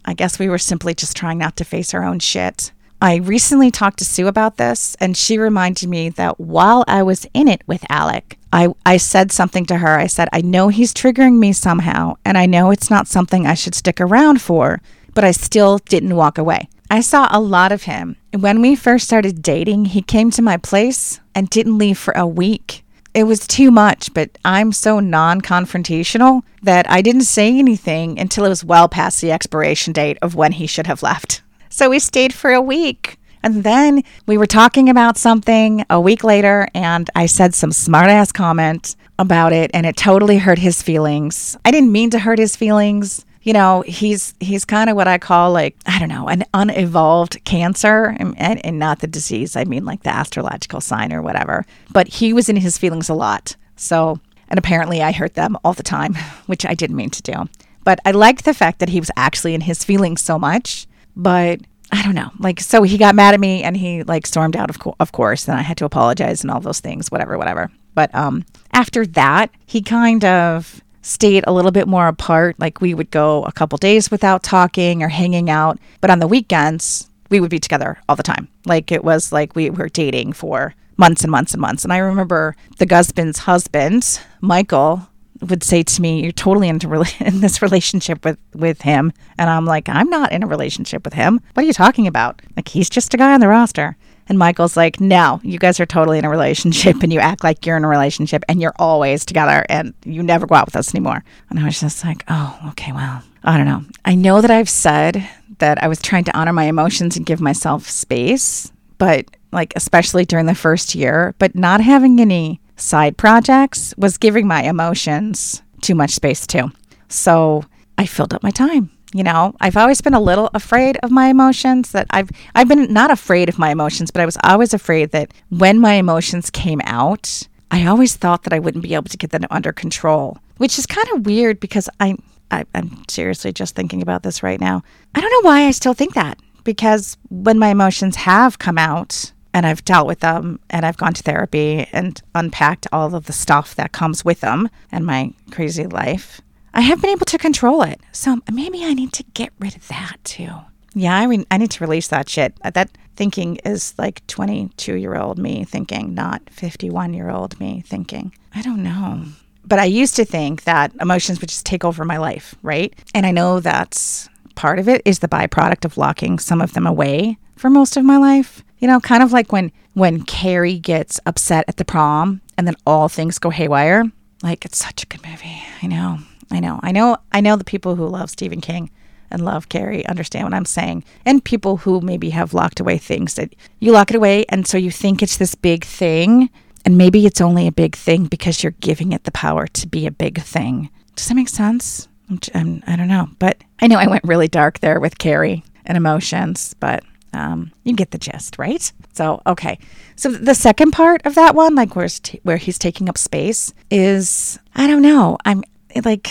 I 0.06 0.14
guess 0.14 0.40
we 0.40 0.50
were 0.50 0.58
simply 0.58 0.94
just 0.94 1.16
trying 1.16 1.38
not 1.38 1.56
to 1.58 1.66
face 1.66 1.94
our 1.94 2.04
own 2.04 2.20
shit. 2.20 2.72
I 3.02 3.16
recently 3.16 3.72
talked 3.72 4.00
to 4.00 4.06
Sue 4.06 4.28
about 4.28 4.58
this, 4.58 4.96
and 5.00 5.16
she 5.16 5.38
reminded 5.38 5.88
me 5.88 6.10
that 6.10 6.38
while 6.38 6.84
I 6.86 7.02
was 7.02 7.26
in 7.34 7.48
it 7.48 7.64
with 7.66 7.86
Alec, 7.90 8.38
I, 8.52 8.74
I 8.86 8.98
said 8.98 9.32
something 9.32 9.66
to 9.68 9.78
her. 9.78 9.98
I 9.98 10.08
said, 10.08 10.28
I 10.34 10.42
know 10.42 10.68
he's 10.68 10.94
triggering 10.94 11.40
me 11.40 11.54
somehow, 11.54 12.16
and 12.26 12.38
I 12.38 12.46
know 12.46 12.72
it's 12.72 12.90
not 12.90 13.08
something 13.08 13.48
I 13.48 13.54
should 13.54 13.76
stick 13.76 14.02
around 14.02 14.42
for, 14.42 14.82
but 15.14 15.24
I 15.24 15.32
still 15.32 15.78
didn't 15.78 16.18
walk 16.18 16.38
away. 16.38 16.68
I 16.92 17.00
saw 17.00 17.30
a 17.32 17.40
lot 17.40 17.72
of 17.72 17.84
him. 17.84 18.18
When 18.38 18.62
we 18.62 18.76
first 18.76 19.06
started 19.06 19.42
dating, 19.42 19.86
he 19.86 20.02
came 20.02 20.30
to 20.32 20.42
my 20.42 20.58
place 20.58 21.22
and 21.34 21.50
didn't 21.50 21.78
leave 21.78 21.98
for 21.98 22.14
a 22.18 22.28
week 22.28 22.84
it 23.20 23.24
was 23.24 23.46
too 23.46 23.70
much, 23.70 24.14
but 24.14 24.38
I'm 24.46 24.72
so 24.72 25.02
non 25.02 25.42
confrontational 25.42 26.44
that 26.64 26.90
I 26.90 27.02
didn't 27.02 27.24
say 27.24 27.60
anything 27.60 28.18
until 28.18 28.46
it 28.46 28.50
was 28.50 28.64
well 28.64 28.88
past 28.88 29.20
the 29.20 29.32
expiration 29.32 29.92
date 29.92 30.18
of 30.22 30.36
when 30.36 30.54
he 30.54 30.66
should 30.66 30.88
have 30.88 31.04
left. 31.04 31.42
So 31.70 31.90
we 31.90 32.00
stayed 32.00 32.34
for 32.34 32.52
a 32.52 32.62
week. 32.62 33.18
And 33.44 33.64
then 33.64 34.04
we 34.26 34.38
were 34.38 34.46
talking 34.46 34.90
about 34.90 35.18
something 35.18 35.86
a 35.90 36.00
week 36.00 36.24
later, 36.24 36.68
and 36.74 37.10
I 37.16 37.26
said 37.26 37.54
some 37.54 37.72
smart 37.72 38.10
ass 38.10 38.32
comment 38.32 38.96
about 39.18 39.54
it, 39.54 39.72
and 39.74 39.86
it 39.86 39.96
totally 39.98 40.38
hurt 40.38 40.60
his 40.60 40.82
feelings. 40.82 41.58
I 41.64 41.72
didn't 41.72 41.92
mean 41.92 42.10
to 42.12 42.20
hurt 42.20 42.40
his 42.40 42.56
feelings 42.56 43.26
you 43.42 43.54
know, 43.54 43.82
he's 43.88 44.34
he's 44.40 44.66
kind 44.66 44.90
of 44.90 44.96
what 44.96 45.08
I 45.08 45.18
call 45.18 45.52
like 45.52 45.76
I 45.86 46.00
don't 46.00 46.10
know 46.10 46.28
an 46.28 46.44
unevolved 46.54 47.44
cancer, 47.46 48.16
and, 48.20 48.36
and, 48.38 48.64
and 48.66 48.80
not 48.80 49.00
the 49.00 49.08
disease. 49.08 49.56
I 49.56 49.64
mean 49.64 49.86
like 49.86 50.04
the 50.04 50.14
astrological 50.14 50.82
sign 50.82 51.14
or 51.14 51.22
whatever. 51.22 51.66
But 51.92 52.08
he 52.08 52.34
was 52.34 52.50
in 52.50 52.58
his 52.58 52.78
feelings 52.78 53.10
a 53.10 53.14
lot. 53.14 53.56
So 53.76 54.20
And 54.50 54.58
apparently 54.58 55.02
I 55.02 55.12
hurt 55.12 55.36
them 55.36 55.58
all 55.64 55.74
the 55.74 55.84
time, 55.84 56.16
which 56.48 56.66
I 56.66 56.74
didn't 56.74 56.96
mean 56.96 57.12
to 57.12 57.22
do. 57.22 57.48
But 57.84 58.00
I 58.06 58.12
liked 58.12 58.46
the 58.46 58.54
fact 58.54 58.80
that 58.80 58.90
he 58.90 59.00
was 59.00 59.12
actually 59.16 59.54
in 59.54 59.62
his 59.62 59.84
feelings 59.84 60.22
so 60.22 60.38
much. 60.38 60.86
But 61.16 61.62
I 61.92 62.04
don't 62.04 62.16
know. 62.16 62.30
Like, 62.40 62.60
so 62.60 62.84
he 62.84 62.98
got 62.98 63.16
mad 63.16 63.34
at 63.34 63.40
me 63.40 63.64
and 63.64 63.76
he 63.76 64.04
like 64.04 64.28
stormed 64.28 64.56
out, 64.56 64.70
of, 64.70 64.80
co- 64.80 64.96
of 65.00 65.12
course. 65.12 65.48
And 65.48 65.58
I 65.58 65.62
had 65.62 65.78
to 65.78 65.86
apologize 65.86 66.44
and 66.44 66.52
all 66.52 66.60
those 66.60 66.80
things, 66.82 67.10
whatever, 67.10 67.38
whatever. 67.38 67.72
But 67.96 68.14
um, 68.14 68.46
after 68.74 69.06
that, 69.08 69.50
he 69.66 69.82
kind 69.82 70.24
of 70.24 70.82
stayed 71.02 71.44
a 71.48 71.54
little 71.54 71.72
bit 71.72 71.88
more 71.88 72.08
apart. 72.08 72.56
Like, 72.60 72.82
we 72.82 72.94
would 72.94 73.12
go 73.12 73.44
a 73.44 73.52
couple 73.52 73.78
days 73.78 74.12
without 74.12 74.44
talking 74.44 75.04
or 75.04 75.08
hanging 75.08 75.50
out. 75.50 75.80
But 76.02 76.10
on 76.10 76.20
the 76.20 76.28
weekends, 76.28 77.10
we 77.30 77.40
would 77.40 77.52
be 77.52 77.60
together 77.60 77.98
all 78.08 78.16
the 78.16 78.24
time. 78.24 78.48
Like, 78.66 78.92
it 78.92 79.04
was 79.04 79.32
like 79.32 79.56
we 79.56 79.70
were 79.70 79.90
dating 79.90 80.34
for 80.34 80.76
months 80.98 81.24
and 81.24 81.32
months 81.32 81.54
and 81.54 81.62
months. 81.62 81.84
And 81.84 81.94
I 81.94 81.98
remember 81.98 82.56
the 82.78 82.88
husband's 82.90 83.40
husband, 83.40 84.20
Michael, 84.42 85.08
would 85.42 85.64
say 85.64 85.84
to 85.84 86.02
me, 86.02 86.22
"You're 86.22 86.32
totally 86.32 86.68
into 86.68 86.90
in 87.20 87.40
this 87.40 87.62
relationship 87.62 88.26
with 88.26 88.38
with 88.54 88.82
him," 88.82 89.14
and 89.38 89.50
I'm 89.50 89.66
like, 89.66 89.88
"I'm 89.88 90.10
not 90.10 90.32
in 90.32 90.44
a 90.44 90.48
relationship 90.48 91.06
with 91.06 91.14
him. 91.14 91.40
What 91.54 91.64
are 91.64 91.68
you 91.68 91.74
talking 91.74 92.08
about? 92.08 92.42
Like 92.56 92.68
he's 92.68 92.90
just 92.90 93.14
a 93.14 93.18
guy 93.18 93.34
on 93.34 93.40
the 93.40 93.48
roster." 93.48 93.96
And 94.30 94.40
Michael's 94.40 94.78
like, 94.78 95.02
"No, 95.02 95.42
you 95.44 95.60
guys 95.60 95.80
are 95.80 95.86
totally 95.86 96.20
in 96.20 96.26
a 96.26 96.30
relationship, 96.30 97.04
and 97.04 97.12
you 97.12 97.20
act 97.20 97.44
like 97.44 97.66
you're 97.66 97.78
in 97.78 97.84
a 97.84 97.90
relationship, 97.90 98.44
and 98.48 98.62
you're 98.62 98.76
always 98.78 99.26
together, 99.26 99.66
and 99.68 99.94
you 100.06 100.24
never 100.24 100.48
go 100.48 100.56
out 100.56 100.68
with 100.68 100.76
us 100.76 100.94
anymore." 100.94 101.24
And 101.50 101.60
I 101.60 101.66
was 101.66 101.80
just 101.80 102.06
like, 102.06 102.24
"Oh, 102.30 102.58
okay, 102.70 102.92
well, 102.92 103.24
I 103.44 103.58
don't 103.58 103.66
know. 103.66 103.84
I 104.06 104.16
know 104.16 104.42
that 104.42 104.52
I've 104.52 104.70
said 104.70 105.28
that 105.58 105.84
I 105.84 105.88
was 105.88 106.02
trying 106.02 106.24
to 106.26 106.38
honor 106.38 106.54
my 106.54 106.66
emotions 106.66 107.18
and 107.18 107.26
give 107.26 107.42
myself 107.42 107.90
space, 107.90 108.72
but 108.98 109.26
like 109.52 109.74
especially 109.76 110.26
during 110.26 110.46
the 110.46 110.56
first 110.56 110.96
year, 110.96 111.36
but 111.40 111.56
not 111.56 111.82
having 111.82 112.22
any." 112.22 112.62
side 112.82 113.18
projects 113.18 113.94
was 113.98 114.18
giving 114.18 114.48
my 114.48 114.64
emotions 114.64 115.62
too 115.82 115.96
much 115.96 116.12
space 116.12 116.48
too. 116.48 116.72
So 117.08 117.64
I 117.98 118.06
filled 118.06 118.34
up 118.34 118.44
my 118.44 118.52
time. 118.52 118.90
You 119.14 119.24
know, 119.24 119.56
I've 119.60 119.78
always 119.78 120.02
been 120.02 120.14
a 120.14 120.20
little 120.20 120.52
afraid 120.54 120.98
of 121.02 121.10
my 121.10 121.28
emotions 121.28 121.92
that 121.92 122.06
I've 122.12 122.30
I've 122.54 122.68
been 122.68 122.94
not 122.94 123.10
afraid 123.10 123.50
of 123.50 123.58
my 123.58 123.72
emotions, 123.72 124.12
but 124.12 124.22
I 124.22 124.26
was 124.26 124.38
always 124.44 124.74
afraid 124.74 125.12
that 125.12 125.34
when 125.50 125.80
my 125.80 125.94
emotions 125.94 126.50
came 126.50 126.82
out, 126.84 127.48
I 127.72 127.88
always 127.88 128.16
thought 128.16 128.44
that 128.44 128.54
I 128.54 128.60
wouldn't 128.60 128.84
be 128.84 128.94
able 128.94 129.10
to 129.10 129.18
get 129.18 129.32
them 129.32 129.46
under 129.50 129.72
control, 129.72 130.38
which 130.58 130.78
is 130.78 130.86
kind 130.86 131.08
of 131.14 131.26
weird 131.26 131.60
because 131.60 131.90
I, 132.00 132.18
I 132.52 132.66
I'm 132.76 133.04
seriously 133.10 133.52
just 133.52 133.76
thinking 133.76 134.04
about 134.04 134.22
this 134.22 134.44
right 134.44 134.62
now. 134.62 134.84
I 135.16 135.22
don't 135.22 135.32
know 135.32 135.50
why 135.50 135.66
I 135.66 135.72
still 135.72 135.96
think 135.96 136.14
that 136.14 136.40
because 136.64 137.18
when 137.30 137.58
my 137.58 137.70
emotions 137.70 138.16
have 138.16 138.60
come 138.60 138.78
out, 138.78 139.32
and 139.54 139.66
I've 139.66 139.84
dealt 139.84 140.08
with 140.08 140.20
them 140.20 140.60
and 140.70 140.86
I've 140.86 140.98
gone 140.98 141.14
to 141.14 141.24
therapy 141.24 141.88
and 141.92 142.22
unpacked 142.36 142.88
all 142.92 143.16
of 143.16 143.26
the 143.26 143.34
stuff 143.34 143.76
that 143.76 143.92
comes 143.92 144.24
with 144.24 144.42
them 144.42 144.70
and 144.92 145.06
my 145.06 145.34
crazy 145.52 145.88
life. 145.88 146.42
I 146.74 146.82
have 146.82 147.02
been 147.02 147.12
able 147.12 147.26
to 147.26 147.38
control 147.38 147.82
it. 147.82 148.02
So 148.12 148.40
maybe 148.52 148.84
I 148.84 148.94
need 148.94 149.14
to 149.14 149.24
get 149.34 149.52
rid 149.60 149.76
of 149.76 149.88
that 149.88 150.18
too. 150.24 150.50
Yeah, 150.94 151.16
I 151.16 151.28
mean, 151.28 151.46
I 151.52 151.58
need 151.58 151.72
to 151.72 151.84
release 151.84 152.08
that 152.08 152.30
shit. 152.30 152.58
Uh, 152.64 152.72
that 152.72 152.90
thinking 153.16 153.58
is 153.58 153.94
like 153.98 154.26
22 154.28 154.96
year 154.96 155.16
old 155.16 155.38
me 155.38 155.64
thinking, 155.64 156.14
not 156.14 156.42
51 156.50 157.14
year 157.14 157.30
old 157.30 157.60
me 157.60 157.82
thinking. 157.86 158.34
I 158.54 158.62
don't 158.62 158.84
know. 158.84 159.26
But 159.66 159.80
I 159.80 159.86
used 159.86 160.16
to 160.16 160.26
think 160.26 160.64
that 160.64 160.92
emotions 161.00 161.40
would 161.42 161.50
just 161.50 161.66
take 161.66 161.86
over 161.86 162.04
my 162.06 162.18
life, 162.18 162.56
right? 162.64 162.94
And 163.14 163.26
I 163.26 163.32
know 163.32 163.60
that's 163.60 164.30
part 164.56 164.80
of 164.80 164.90
it 164.90 165.02
is 165.06 165.20
the 165.20 165.28
byproduct 165.28 165.86
of 165.86 165.98
locking 165.98 166.40
some 166.40 166.60
of 166.60 166.74
them 166.74 166.88
away 166.88 167.38
for 167.56 167.70
most 167.70 167.96
of 167.96 168.04
my 168.04 168.18
life. 168.18 168.64
You 168.80 168.88
know, 168.88 169.00
kind 169.00 169.22
of 169.22 169.32
like 169.32 169.52
when 169.52 169.72
when 169.94 170.24
Carrie 170.24 170.80
gets 170.80 171.20
upset 171.26 171.66
at 171.68 171.78
the 171.78 171.86
prom 171.86 172.42
and 172.58 172.66
then 172.66 172.76
all 172.88 173.10
things 173.10 173.38
go 173.38 173.50
haywire. 173.50 174.06
Like 174.42 174.66
it's 174.66 174.78
such 174.78 175.04
a 175.04 175.06
good 175.06 175.26
movie. 175.26 175.62
I 175.84 175.88
know. 175.88 176.20
I 176.52 176.60
know. 176.60 176.80
I 176.82 176.92
know. 176.92 177.18
I 177.32 177.42
know 177.42 177.56
the 177.56 177.64
people 177.64 177.96
who 177.96 178.08
love 178.08 178.30
Stephen 178.30 178.62
King 178.62 178.90
and 179.32 179.46
love 179.46 179.70
Carrie 179.70 180.06
understand 180.08 180.46
what 180.46 180.54
I'm 180.54 180.66
saying. 180.66 181.04
And 181.26 181.44
people 181.44 181.78
who 181.78 182.02
maybe 182.02 182.32
have 182.32 182.54
locked 182.54 182.80
away 182.80 182.98
things 182.98 183.36
that 183.36 183.54
you 183.80 183.92
lock 183.92 184.10
it 184.10 184.16
away 184.16 184.46
and 184.50 184.66
so 184.68 184.78
you 184.78 184.92
think 184.92 185.22
it's 185.22 185.38
this 185.38 185.56
big 185.56 185.84
thing 185.84 186.50
and 186.86 186.98
maybe 186.98 187.26
it's 187.26 187.42
only 187.42 187.68
a 187.68 187.72
big 187.72 187.96
thing 187.96 188.26
because 188.26 188.64
you're 188.64 188.72
giving 188.80 189.12
it 189.12 189.24
the 189.26 189.32
power 189.32 189.68
to 189.68 189.88
be 189.88 190.08
a 190.08 190.12
big 190.12 190.42
thing. 190.42 190.90
Does 191.16 191.28
that 191.28 191.36
make 191.36 191.50
sense? 191.50 192.08
I'm, 192.30 192.40
I'm, 192.54 192.80
do 192.80 192.98
not 192.98 193.08
know, 193.08 193.30
but 193.40 193.58
I 193.82 193.88
know 193.88 193.98
I 193.98 194.08
went 194.08 194.24
really 194.24 194.48
dark 194.48 194.80
there 194.80 195.00
with 195.00 195.18
Carrie 195.18 195.64
and 195.86 195.98
emotions, 195.98 196.76
but 196.80 197.04
um, 197.34 197.72
you 197.84 197.94
get 197.94 198.12
the 198.12 198.18
gist, 198.18 198.58
right? 198.58 198.92
So, 199.14 199.42
okay. 199.46 199.78
So 200.16 200.32
the 200.32 200.56
second 200.56 200.92
part 200.92 201.26
of 201.26 201.36
that 201.36 201.56
one, 201.56 201.76
like 201.76 201.96
where's 201.96 202.20
t- 202.20 202.40
where 202.44 202.58
he's 202.58 202.78
taking 202.78 203.10
up 203.10 203.18
space, 203.18 203.74
is 203.92 204.60
I 204.76 204.88
don't 204.88 205.02
know. 205.02 205.38
I'm 205.46 205.64
like, 206.04 206.30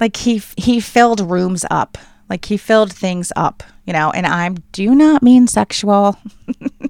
like 0.00 0.16
he 0.16 0.42
he 0.56 0.80
filled 0.80 1.20
rooms 1.20 1.64
up, 1.70 1.98
like 2.28 2.44
he 2.44 2.56
filled 2.56 2.92
things 2.92 3.32
up, 3.36 3.62
you 3.86 3.92
know. 3.92 4.10
And 4.10 4.26
I 4.26 4.48
do 4.72 4.94
not 4.94 5.22
mean 5.22 5.46
sexual. 5.46 6.16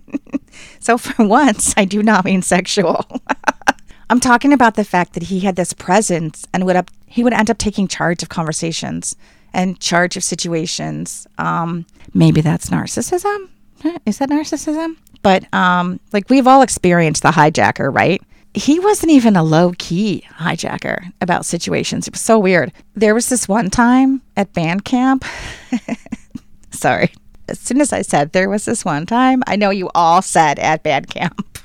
so 0.80 0.98
for 0.98 1.26
once, 1.26 1.74
I 1.76 1.84
do 1.84 2.02
not 2.02 2.24
mean 2.24 2.42
sexual. 2.42 3.04
I'm 4.10 4.20
talking 4.20 4.52
about 4.52 4.74
the 4.74 4.84
fact 4.84 5.12
that 5.14 5.24
he 5.24 5.40
had 5.40 5.56
this 5.56 5.72
presence 5.72 6.46
and 6.52 6.64
would 6.64 6.76
up 6.76 6.90
he 7.06 7.22
would 7.22 7.32
end 7.32 7.50
up 7.50 7.58
taking 7.58 7.88
charge 7.88 8.22
of 8.22 8.28
conversations 8.28 9.16
and 9.52 9.80
charge 9.80 10.16
of 10.16 10.24
situations. 10.24 11.26
Um, 11.38 11.86
maybe 12.14 12.40
that's 12.40 12.70
narcissism. 12.70 13.48
Is 14.04 14.18
that 14.18 14.28
narcissism? 14.28 14.96
But 15.22 15.52
um, 15.54 16.00
like 16.12 16.28
we've 16.30 16.46
all 16.46 16.62
experienced 16.62 17.22
the 17.22 17.30
hijacker, 17.30 17.94
right? 17.94 18.22
He 18.54 18.80
wasn't 18.80 19.12
even 19.12 19.36
a 19.36 19.42
low 19.42 19.72
key 19.78 20.24
hijacker 20.38 21.12
about 21.20 21.46
situations. 21.46 22.08
It 22.08 22.14
was 22.14 22.20
so 22.20 22.38
weird. 22.38 22.72
There 22.94 23.14
was 23.14 23.28
this 23.28 23.46
one 23.46 23.70
time 23.70 24.22
at 24.36 24.52
band 24.52 24.84
camp. 24.84 25.24
Sorry. 26.70 27.12
As 27.48 27.58
soon 27.60 27.80
as 27.80 27.92
I 27.92 28.02
said 28.02 28.32
there 28.32 28.48
was 28.48 28.64
this 28.64 28.84
one 28.84 29.06
time, 29.06 29.42
I 29.46 29.56
know 29.56 29.70
you 29.70 29.90
all 29.94 30.22
said 30.22 30.58
at 30.58 30.82
band 30.82 31.08
camp. 31.08 31.46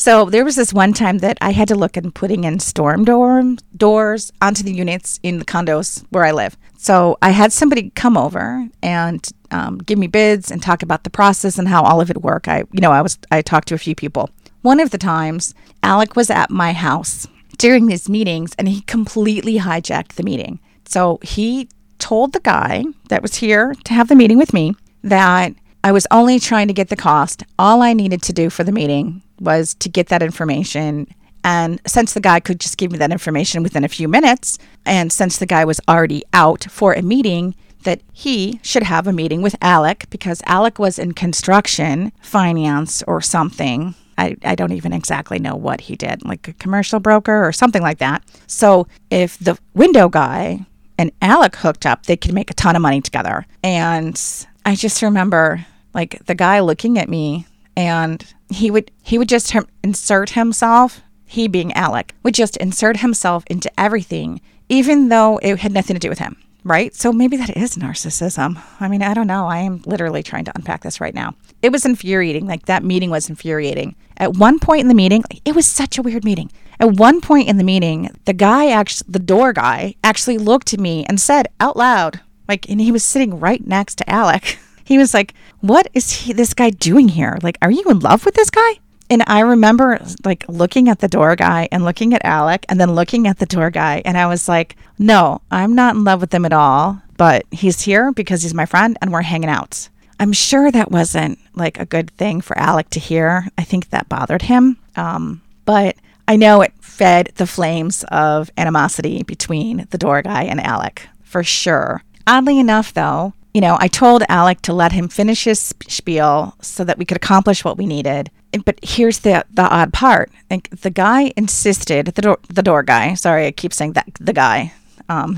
So 0.00 0.30
there 0.30 0.46
was 0.46 0.56
this 0.56 0.72
one 0.72 0.94
time 0.94 1.18
that 1.18 1.36
I 1.42 1.50
had 1.50 1.68
to 1.68 1.74
look 1.74 1.98
at 1.98 2.14
putting 2.14 2.44
in 2.44 2.58
storm 2.58 3.04
door, 3.04 3.42
doors 3.76 4.32
onto 4.40 4.62
the 4.62 4.72
units 4.72 5.20
in 5.22 5.38
the 5.38 5.44
condos 5.44 6.06
where 6.08 6.24
I 6.24 6.30
live. 6.30 6.56
So 6.78 7.18
I 7.20 7.32
had 7.32 7.52
somebody 7.52 7.90
come 7.90 8.16
over 8.16 8.66
and 8.82 9.28
um, 9.50 9.76
give 9.76 9.98
me 9.98 10.06
bids 10.06 10.50
and 10.50 10.62
talk 10.62 10.82
about 10.82 11.04
the 11.04 11.10
process 11.10 11.58
and 11.58 11.68
how 11.68 11.82
all 11.82 12.00
of 12.00 12.08
it 12.08 12.22
worked. 12.22 12.48
I, 12.48 12.64
you 12.72 12.80
know, 12.80 12.92
I 12.92 13.02
was 13.02 13.18
I 13.30 13.42
talked 13.42 13.68
to 13.68 13.74
a 13.74 13.78
few 13.78 13.94
people. 13.94 14.30
One 14.62 14.80
of 14.80 14.90
the 14.90 14.98
times, 14.98 15.54
Alec 15.82 16.16
was 16.16 16.30
at 16.30 16.50
my 16.50 16.72
house 16.72 17.26
during 17.58 17.86
these 17.86 18.08
meetings, 18.08 18.52
and 18.58 18.68
he 18.68 18.82
completely 18.82 19.58
hijacked 19.58 20.14
the 20.14 20.22
meeting. 20.22 20.60
So 20.86 21.18
he 21.22 21.68
told 21.98 22.32
the 22.32 22.40
guy 22.40 22.84
that 23.08 23.22
was 23.22 23.36
here 23.36 23.74
to 23.84 23.92
have 23.92 24.08
the 24.08 24.14
meeting 24.14 24.38
with 24.38 24.52
me 24.52 24.74
that 25.02 25.54
I 25.82 25.92
was 25.92 26.06
only 26.10 26.38
trying 26.38 26.68
to 26.68 26.74
get 26.74 26.88
the 26.88 26.96
cost. 26.96 27.42
All 27.58 27.82
I 27.82 27.92
needed 27.92 28.22
to 28.22 28.32
do 28.32 28.50
for 28.50 28.64
the 28.64 28.72
meeting 28.72 29.22
was 29.38 29.74
to 29.74 29.88
get 29.88 30.08
that 30.08 30.22
information. 30.22 31.06
And 31.42 31.80
since 31.86 32.12
the 32.12 32.20
guy 32.20 32.40
could 32.40 32.60
just 32.60 32.76
give 32.76 32.92
me 32.92 32.98
that 32.98 33.12
information 33.12 33.62
within 33.62 33.84
a 33.84 33.88
few 33.88 34.08
minutes, 34.08 34.58
and 34.84 35.10
since 35.10 35.38
the 35.38 35.46
guy 35.46 35.64
was 35.64 35.80
already 35.88 36.22
out 36.34 36.64
for 36.64 36.92
a 36.92 37.02
meeting, 37.02 37.54
that 37.84 38.02
he 38.12 38.60
should 38.62 38.82
have 38.82 39.06
a 39.06 39.12
meeting 39.12 39.40
with 39.40 39.56
Alec 39.62 40.04
because 40.10 40.42
Alec 40.44 40.78
was 40.78 40.98
in 40.98 41.12
construction, 41.12 42.12
finance, 42.20 43.02
or 43.04 43.22
something. 43.22 43.94
I, 44.18 44.36
I 44.44 44.54
don't 44.54 44.72
even 44.72 44.92
exactly 44.92 45.38
know 45.38 45.54
what 45.54 45.80
he 45.82 45.96
did, 45.96 46.24
like 46.24 46.48
a 46.48 46.52
commercial 46.54 47.00
broker 47.00 47.46
or 47.46 47.52
something 47.52 47.82
like 47.82 47.98
that. 47.98 48.22
So 48.46 48.86
if 49.10 49.38
the 49.38 49.58
window 49.74 50.08
guy 50.08 50.66
and 50.98 51.12
Alec 51.22 51.56
hooked 51.56 51.86
up, 51.86 52.06
they 52.06 52.16
could 52.16 52.34
make 52.34 52.50
a 52.50 52.54
ton 52.54 52.76
of 52.76 52.82
money 52.82 53.00
together. 53.00 53.46
And 53.62 54.20
I 54.64 54.74
just 54.74 55.02
remember 55.02 55.64
like 55.94 56.24
the 56.26 56.34
guy 56.34 56.60
looking 56.60 56.98
at 56.98 57.08
me 57.08 57.46
and 57.76 58.24
he 58.48 58.70
would 58.70 58.90
he 59.02 59.18
would 59.18 59.28
just 59.28 59.54
insert 59.82 60.30
himself 60.30 61.02
he 61.24 61.48
being 61.48 61.72
alec 61.72 62.14
would 62.22 62.34
just 62.34 62.56
insert 62.58 62.98
himself 62.98 63.44
into 63.46 63.70
everything 63.80 64.40
even 64.68 65.08
though 65.08 65.38
it 65.38 65.58
had 65.58 65.72
nothing 65.72 65.94
to 65.94 66.00
do 66.00 66.08
with 66.08 66.18
him 66.18 66.36
right? 66.64 66.94
So 66.94 67.12
maybe 67.12 67.36
that 67.36 67.56
is 67.56 67.76
narcissism. 67.76 68.62
I 68.80 68.88
mean 68.88 69.02
i 69.02 69.14
don't 69.14 69.26
know. 69.26 69.46
I 69.46 69.58
am 69.58 69.82
literally 69.86 70.22
trying 70.22 70.44
to 70.44 70.52
unpack 70.54 70.82
this 70.82 71.00
right 71.00 71.14
now. 71.14 71.34
It 71.62 71.72
was 71.72 71.84
infuriating. 71.84 72.46
Like 72.46 72.66
that 72.66 72.84
meeting 72.84 73.10
was 73.10 73.28
infuriating. 73.28 73.96
At 74.16 74.36
one 74.36 74.58
point 74.58 74.82
in 74.82 74.88
the 74.88 74.94
meeting 74.94 75.24
it 75.44 75.54
was 75.54 75.66
such 75.66 75.98
a 75.98 76.02
weird 76.02 76.24
meeting. 76.24 76.50
At 76.78 76.92
one 76.92 77.20
point 77.20 77.48
in 77.48 77.58
the 77.58 77.64
meeting 77.64 78.10
the 78.24 78.32
guy 78.32 78.70
actually 78.70 79.08
the 79.10 79.18
door 79.18 79.52
guy 79.52 79.94
actually 80.02 80.38
looked 80.38 80.72
at 80.72 80.80
me 80.80 81.04
and 81.06 81.20
said 81.20 81.48
out 81.60 81.76
loud 81.76 82.20
like 82.48 82.68
and 82.68 82.80
he 82.80 82.92
was 82.92 83.04
sitting 83.04 83.38
right 83.38 83.66
next 83.66 83.96
to 83.96 84.10
alec. 84.10 84.58
He 84.82 84.98
was 84.98 85.14
like, 85.14 85.34
"What 85.60 85.86
is 85.94 86.10
he 86.10 86.32
this 86.32 86.52
guy 86.52 86.70
doing 86.70 87.10
here? 87.10 87.38
Like, 87.44 87.56
are 87.62 87.70
you 87.70 87.84
in 87.84 88.00
love 88.00 88.24
with 88.24 88.34
this 88.34 88.50
guy?" 88.50 88.79
And 89.10 89.24
I 89.26 89.40
remember 89.40 90.00
like 90.24 90.44
looking 90.48 90.88
at 90.88 91.00
the 91.00 91.08
door 91.08 91.34
guy 91.34 91.68
and 91.72 91.84
looking 91.84 92.14
at 92.14 92.24
Alec 92.24 92.64
and 92.68 92.80
then 92.80 92.94
looking 92.94 93.26
at 93.26 93.38
the 93.38 93.46
door 93.46 93.68
guy 93.70 94.00
and 94.04 94.16
I 94.16 94.26
was 94.28 94.48
like, 94.48 94.76
"No, 94.98 95.42
I'm 95.50 95.74
not 95.74 95.96
in 95.96 96.04
love 96.04 96.20
with 96.20 96.32
him 96.32 96.44
at 96.44 96.52
all, 96.52 97.02
but 97.16 97.44
he's 97.50 97.82
here 97.82 98.12
because 98.12 98.42
he's 98.42 98.54
my 98.54 98.66
friend 98.66 98.96
and 99.02 99.12
we're 99.12 99.22
hanging 99.22 99.50
out." 99.50 99.88
I'm 100.20 100.32
sure 100.32 100.70
that 100.70 100.92
wasn't 100.92 101.38
like 101.54 101.80
a 101.80 101.86
good 101.86 102.10
thing 102.12 102.40
for 102.40 102.56
Alec 102.56 102.90
to 102.90 103.00
hear. 103.00 103.48
I 103.58 103.64
think 103.64 103.88
that 103.88 104.08
bothered 104.08 104.42
him. 104.42 104.76
Um, 104.94 105.40
but 105.64 105.96
I 106.28 106.36
know 106.36 106.60
it 106.60 106.74
fed 106.80 107.32
the 107.36 107.46
flames 107.46 108.04
of 108.04 108.50
animosity 108.56 109.22
between 109.22 109.86
the 109.90 109.98
door 109.98 110.20
guy 110.22 110.44
and 110.44 110.60
Alec, 110.60 111.08
for 111.22 111.42
sure. 111.42 112.02
Oddly 112.26 112.58
enough, 112.58 112.92
though, 112.92 113.32
you 113.54 113.60
know, 113.60 113.78
I 113.80 113.88
told 113.88 114.22
Alec 114.28 114.60
to 114.62 114.72
let 114.72 114.92
him 114.92 115.08
finish 115.08 115.44
his 115.44 115.74
spiel 115.88 116.54
so 116.60 116.84
that 116.84 116.98
we 116.98 117.04
could 117.04 117.16
accomplish 117.16 117.64
what 117.64 117.78
we 117.78 117.86
needed. 117.86 118.30
But 118.64 118.78
here's 118.82 119.20
the 119.20 119.44
the 119.52 119.62
odd 119.62 119.92
part. 119.92 120.30
Like 120.50 120.70
the 120.70 120.90
guy 120.90 121.32
insisted, 121.36 122.06
the 122.06 122.22
door 122.22 122.38
the 122.48 122.62
door 122.62 122.82
guy. 122.82 123.14
Sorry, 123.14 123.46
I 123.46 123.52
keep 123.52 123.72
saying 123.72 123.92
that 123.92 124.08
the 124.20 124.32
guy. 124.32 124.72
Um, 125.08 125.36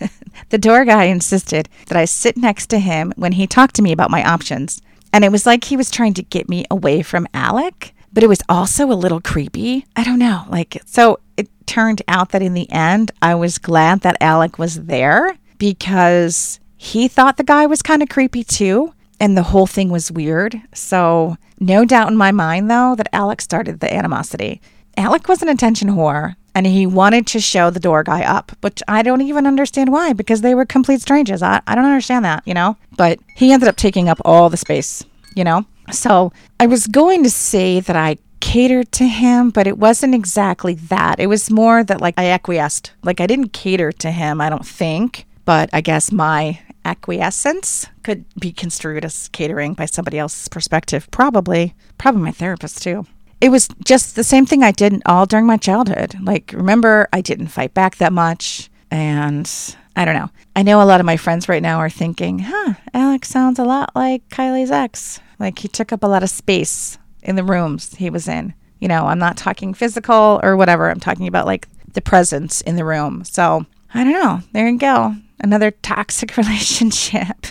the 0.50 0.58
door 0.58 0.84
guy 0.84 1.04
insisted 1.04 1.68
that 1.86 1.96
I 1.96 2.04
sit 2.04 2.36
next 2.36 2.66
to 2.68 2.78
him 2.78 3.12
when 3.16 3.32
he 3.32 3.46
talked 3.46 3.74
to 3.76 3.82
me 3.82 3.92
about 3.92 4.10
my 4.10 4.22
options. 4.22 4.82
And 5.12 5.24
it 5.24 5.32
was 5.32 5.46
like 5.46 5.64
he 5.64 5.76
was 5.76 5.90
trying 5.90 6.14
to 6.14 6.22
get 6.22 6.48
me 6.48 6.64
away 6.70 7.02
from 7.02 7.28
Alec, 7.32 7.94
but 8.12 8.22
it 8.24 8.28
was 8.28 8.42
also 8.48 8.90
a 8.90 8.94
little 8.94 9.20
creepy. 9.20 9.86
I 9.94 10.02
don't 10.02 10.18
know. 10.18 10.42
Like, 10.48 10.82
so 10.86 11.20
it 11.36 11.48
turned 11.66 12.02
out 12.08 12.30
that 12.30 12.42
in 12.42 12.54
the 12.54 12.70
end, 12.70 13.12
I 13.22 13.34
was 13.36 13.58
glad 13.58 14.00
that 14.00 14.16
Alec 14.20 14.58
was 14.58 14.86
there 14.86 15.38
because 15.58 16.58
he 16.76 17.08
thought 17.08 17.36
the 17.36 17.44
guy 17.44 17.66
was 17.66 17.80
kind 17.80 18.02
of 18.02 18.08
creepy 18.08 18.44
too. 18.44 18.92
And 19.20 19.36
the 19.36 19.44
whole 19.44 19.66
thing 19.66 19.88
was 19.88 20.10
weird. 20.10 20.60
So, 20.74 21.36
no 21.60 21.84
doubt 21.84 22.08
in 22.08 22.16
my 22.16 22.32
mind, 22.32 22.70
though, 22.70 22.94
that 22.96 23.08
Alec 23.12 23.40
started 23.40 23.80
the 23.80 23.92
animosity. 23.92 24.60
Alec 24.96 25.28
was 25.28 25.42
an 25.42 25.48
attention 25.48 25.88
whore 25.88 26.36
and 26.54 26.66
he 26.66 26.86
wanted 26.86 27.26
to 27.26 27.40
show 27.40 27.70
the 27.70 27.80
door 27.80 28.04
guy 28.04 28.22
up, 28.22 28.52
which 28.60 28.82
I 28.86 29.02
don't 29.02 29.22
even 29.22 29.46
understand 29.46 29.90
why 29.90 30.12
because 30.12 30.40
they 30.40 30.54
were 30.54 30.64
complete 30.64 31.00
strangers. 31.00 31.42
I, 31.42 31.60
I 31.66 31.74
don't 31.74 31.84
understand 31.84 32.24
that, 32.24 32.42
you 32.46 32.54
know? 32.54 32.76
But 32.96 33.18
he 33.34 33.52
ended 33.52 33.68
up 33.68 33.76
taking 33.76 34.08
up 34.08 34.20
all 34.24 34.48
the 34.48 34.56
space, 34.56 35.04
you 35.34 35.42
know? 35.42 35.64
So 35.90 36.32
I 36.60 36.66
was 36.66 36.86
going 36.86 37.24
to 37.24 37.30
say 37.30 37.80
that 37.80 37.96
I 37.96 38.18
catered 38.40 38.92
to 38.92 39.06
him, 39.06 39.50
but 39.50 39.66
it 39.66 39.78
wasn't 39.78 40.14
exactly 40.14 40.74
that. 40.74 41.18
It 41.18 41.26
was 41.26 41.50
more 41.50 41.82
that 41.82 42.00
like 42.00 42.14
I 42.16 42.26
acquiesced. 42.26 42.92
Like 43.02 43.20
I 43.20 43.26
didn't 43.26 43.52
cater 43.52 43.90
to 43.90 44.10
him, 44.10 44.40
I 44.40 44.48
don't 44.48 44.66
think, 44.66 45.26
but 45.44 45.70
I 45.72 45.80
guess 45.80 46.12
my 46.12 46.60
acquiescence 46.84 47.86
could 48.02 48.24
be 48.38 48.52
construed 48.52 49.04
as 49.04 49.28
catering 49.28 49.74
by 49.74 49.86
somebody 49.86 50.18
else's 50.18 50.48
perspective. 50.48 51.10
Probably, 51.10 51.74
probably 51.98 52.22
my 52.22 52.32
therapist 52.32 52.82
too 52.82 53.06
it 53.44 53.50
was 53.50 53.68
just 53.84 54.16
the 54.16 54.24
same 54.24 54.46
thing 54.46 54.62
I 54.62 54.70
did 54.70 55.02
all 55.04 55.26
during 55.26 55.44
my 55.44 55.58
childhood. 55.58 56.16
Like, 56.22 56.52
remember, 56.54 57.08
I 57.12 57.20
didn't 57.20 57.48
fight 57.48 57.74
back 57.74 57.96
that 57.96 58.12
much. 58.12 58.70
And 58.90 59.50
I 59.96 60.06
don't 60.06 60.14
know. 60.14 60.30
I 60.56 60.62
know 60.62 60.80
a 60.80 60.86
lot 60.86 61.00
of 61.00 61.04
my 61.04 61.18
friends 61.18 61.46
right 61.46 61.62
now 61.62 61.78
are 61.78 61.90
thinking, 61.90 62.38
huh, 62.38 62.74
Alex 62.94 63.28
sounds 63.28 63.58
a 63.58 63.64
lot 63.64 63.90
like 63.94 64.26
Kylie's 64.30 64.70
ex. 64.70 65.20
Like, 65.38 65.58
he 65.58 65.68
took 65.68 65.92
up 65.92 66.02
a 66.02 66.06
lot 66.06 66.22
of 66.22 66.30
space 66.30 66.96
in 67.22 67.36
the 67.36 67.44
rooms 67.44 67.94
he 67.96 68.08
was 68.08 68.28
in. 68.28 68.54
You 68.80 68.88
know, 68.88 69.06
I'm 69.06 69.18
not 69.18 69.36
talking 69.36 69.74
physical 69.74 70.40
or 70.42 70.56
whatever. 70.56 70.90
I'm 70.90 71.00
talking 71.00 71.26
about 71.26 71.44
like 71.46 71.68
the 71.92 72.00
presence 72.00 72.60
in 72.62 72.76
the 72.76 72.84
room. 72.84 73.24
So 73.24 73.66
I 73.92 74.04
don't 74.04 74.12
know. 74.12 74.40
There 74.52 74.68
you 74.68 74.78
go. 74.78 75.16
Another 75.40 75.70
toxic 75.70 76.36
relationship. 76.36 77.46